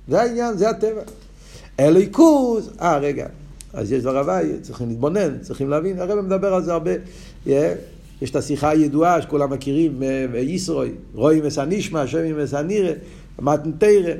[0.08, 1.02] זה העניין, זה הטבע.
[1.80, 3.26] אליקוס, אה רגע,
[3.72, 6.90] אז יש דבר הבא, צריכים להתבונן, צריכים להבין, הרב מדבר על זה הרבה.
[7.46, 7.50] Yeah.
[8.22, 10.02] יש את השיחה הידועה שכולם מכירים,
[10.34, 12.92] ישרוי, רואים אס הנשמע, שומעים אס הנירא,
[13.38, 14.12] מתנתרא,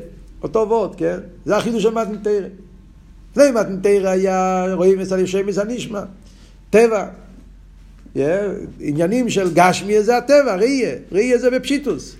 [0.43, 1.18] אותו וורט, כן?
[1.45, 2.47] זה החידוש של מתנתרא.
[3.31, 4.66] לפני מתנתרא היה
[5.51, 6.03] אס הנשמע,
[6.70, 7.09] טבע.
[8.81, 12.16] עניינים של גשמי זה הטבע, ראייה, ראייה זה בפשיטוס.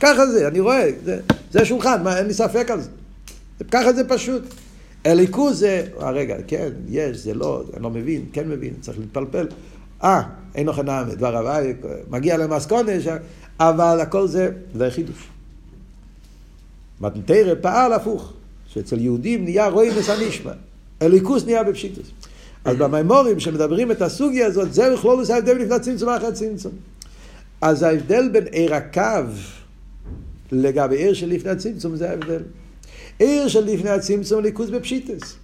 [0.00, 0.90] ככה זה, אני רואה,
[1.54, 2.88] זה שולחן, מה, אין לי ספק על זה.
[3.70, 4.42] ככה זה פשוט.
[5.06, 9.46] אליקוס זה, אה, רגע, כן, יש, זה לא, אני לא מבין, כן מבין, צריך להתפלפל.
[10.04, 10.22] אה,
[10.54, 11.60] אין לך נעמה, דבר הבא,
[12.10, 12.92] מגיע למסקונה,
[13.60, 15.28] אבל הכל זה, זה חידוש.
[17.00, 18.32] מתנתרא פעל הפוך,
[18.66, 20.52] שאצל יהודים נהיה רואים וסנשמע,
[21.02, 22.06] אליקוס נהיה בפשיטוס.
[22.64, 26.72] אז במימורים שמדברים את הסוגיה הזאת, זה בכלול עושה ההבדל לפני הצמצום אחרי הצמצום.
[27.60, 29.00] אז ההבדל בין עיר הקו
[30.62, 32.42] לגבי עיר של לפני הצמצום זה ההבדל.
[33.18, 35.34] עיר של לפני הצמצום ליכוז בפשיטס.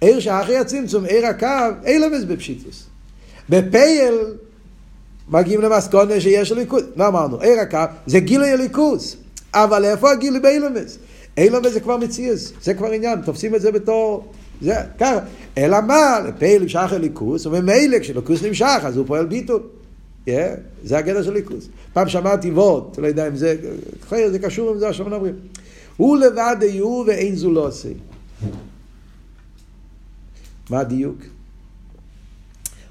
[0.00, 1.46] עיר שאחרי הצמצום, עיר הקו,
[1.86, 2.86] אילמס בפשיטס.
[3.48, 4.14] בפייל
[5.28, 6.82] מגיעים למסקונה שיש ליכוז.
[6.96, 7.40] מה אמרנו?
[7.40, 9.16] עיר הקו זה גילוי הליכוז.
[9.54, 10.98] אבל איפה הגילוי באילמס?
[11.36, 14.32] אילמס זה כבר מציאס, זה כבר עניין, תופסים את זה בתור...
[14.62, 15.18] זה ככה.
[15.58, 16.20] אלא מה?
[16.28, 19.62] לפייל נמשך הליכוז, וממילא כשליכוז נמשך אז הוא פועל ביטול.
[20.26, 20.30] Yeah,
[20.84, 21.68] זה הגדר של ליכוז.
[21.92, 23.74] פעם שמעתי וורט, לא יודע אם זה,
[24.10, 25.34] זה קשור עם זה עכשיו מדברים.
[25.96, 27.88] הוא לבד היו ואין זו לא עושה.
[30.70, 31.18] מה הדיוק?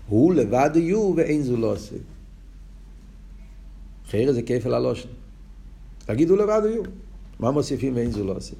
[0.07, 1.95] הוא לבד היו ואין זו לא עושה.
[4.09, 5.09] חייר זה כפל הלושן.
[6.05, 6.83] תגידו לבד היו.
[7.39, 8.55] מה מוסיפים ואין זו לא עושה?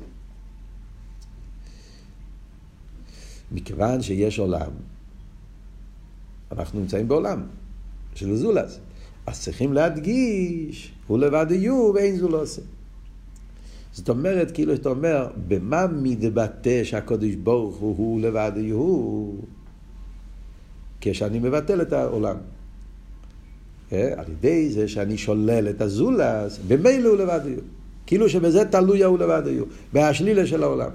[3.52, 4.72] מכיוון שיש עולם,
[6.52, 7.44] אנחנו נמצאים בעולם
[8.16, 8.80] של זולס,
[9.26, 12.62] אז צריכים להדגיש, הוא לבד יהיו ואין זו לא עושה.
[13.94, 19.32] זאת אומרת, כאילו שאתה אומר, במה מתבטא שהקדוש ברוך הוא, הוא לבד יהיו?
[21.02, 22.38] כשאני מבטל את העולם.
[23.92, 24.14] אה?
[24.18, 27.60] על ידי זה שאני שולל את הזולס, במילא הוא לבד יהיו.
[28.06, 30.90] כאילו שבזה תלוי הוא לבד יהיו, בהשלילה של העולם.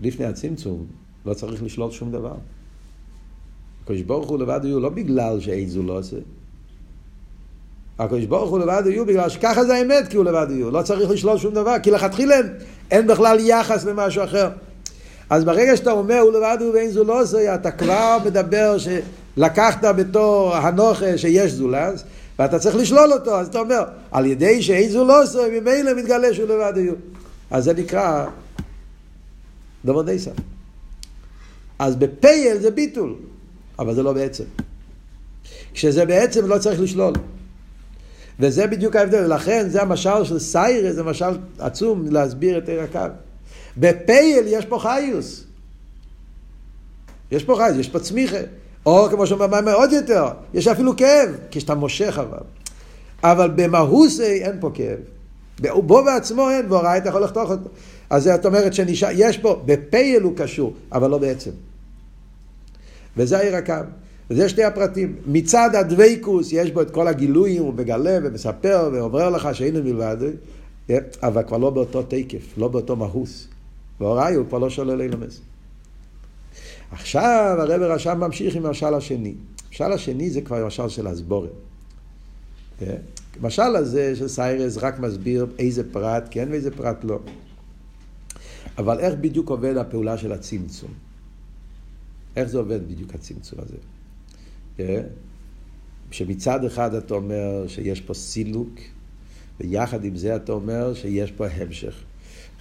[0.00, 0.86] לפני הצמצום
[1.26, 2.34] לא צריך לשלול שום דבר.
[3.84, 6.16] הקדוש ברוך הוא לבד יהיו לא בגלל שאין זו לא עושה.
[7.98, 10.70] הקדוש ברוך הוא לבד יהיו בגלל שככה זה האמת כי הוא לבד יהיו.
[10.70, 12.46] לא צריך לשלול שום דבר, כי לכתחילה אין,
[12.90, 14.50] אין בכלל יחס למשהו אחר.
[15.30, 20.56] אז ברגע שאתה אומר הוא לבד יהיו ואין לא עושה, אתה כבר מדבר שלקחת בתור
[20.56, 22.04] הנוכה שיש זולז,
[22.38, 25.22] ואתה צריך לשלול אותו, אז אתה אומר, על ידי שאין זו לא
[25.52, 26.94] ממילא מתגלה שהוא לבד יהיו.
[27.50, 28.26] אז זה נקרא
[29.84, 30.32] דבר די סף.
[31.78, 33.14] אז בפייל זה ביטול,
[33.82, 34.44] אבל זה לא בעצם.
[35.74, 37.12] כשזה בעצם לא צריך לשלול.
[38.40, 43.14] וזה בדיוק ההבדל, ולכן זה המשל של סיירה, זה משל עצום להסביר את עיר הקו.
[43.76, 45.44] בפייל יש פה חיוס.
[47.30, 48.40] יש פה חיוס, יש פה צמיחה.
[48.86, 50.24] או כמו שאומר מאמר עוד יותר,
[50.54, 52.44] יש אפילו כאב, כשאתה מושך אבל.
[53.22, 54.98] אבל במהוסי אין פה כאב.
[55.60, 57.70] בו בעצמו אין, והוראי אתה יכול לחתוך אותו.
[58.10, 61.50] אז זאת אומרת שיש פה, בפייל הוא קשור, אבל לא בעצם.
[63.16, 63.74] וזה העיר הקו.
[64.30, 65.16] וזה שתי הפרטים.
[65.26, 70.16] מצד הדוויקוס יש בו את כל הגילויים, הוא מגלה ומספר ואומר לך שהיינו מלבד,
[71.22, 73.48] אבל כבר לא באותו תקף, לא באותו מהוס.
[74.00, 75.40] והוראי הוא כבר לא שולל אילמס.
[76.92, 79.34] עכשיו הרב רשם ממשיך עם המשל השני.
[79.68, 81.48] המשל השני זה כבר המשל של הסבורם.
[83.40, 87.18] המשל הזה של סיירס רק מסביר איזה פרט כן ואיזה פרט לא.
[88.78, 90.90] אבל איך בדיוק עובד הפעולה של הצמצום?
[92.36, 93.76] איך זה עובד בדיוק הצמצום הזה?
[94.76, 95.02] כן?
[96.10, 98.74] שמצד אחד אתה אומר שיש פה סילוק,
[99.60, 101.94] ויחד עם זה אתה אומר שיש פה המשך.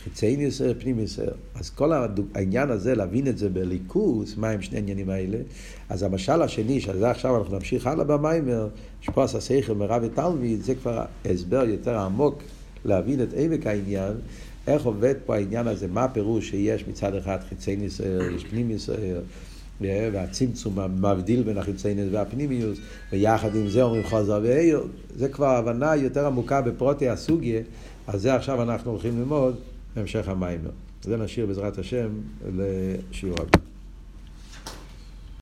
[0.03, 1.31] חיצאין יסר, פנים יסר.
[1.55, 1.91] אז כל
[2.35, 5.37] העניין הזה, להבין את זה בליכוס, מה הם שני העניינים האלה,
[5.89, 8.67] אז המשל השני, שזה עכשיו אנחנו נמשיך הלאה במיימר,
[9.01, 12.43] שפוס השכל מרב ותלמיד, זה כבר הסבר יותר עמוק
[12.85, 14.13] להבין את עמק העניין,
[14.67, 19.19] איך עובד פה העניין הזה, מה הפירוש שיש מצד אחד חיצאין יסר, יש פנים יסר,
[19.81, 22.79] והצמצום המבדיל בין החיצייניוס והפנימיוס,
[23.11, 24.83] ויחד עם זה אומרים חוזר ואיר,
[25.15, 27.61] זה כבר הבנה יותר עמוקה בפרוטי הסוגיה,
[28.07, 29.55] אז זה עכשיו אנחנו הולכים ללמוד
[29.95, 30.71] בהמשך המיימר.
[31.03, 32.09] זה נשאיר בעזרת השם
[32.55, 33.70] לשיעור הבא.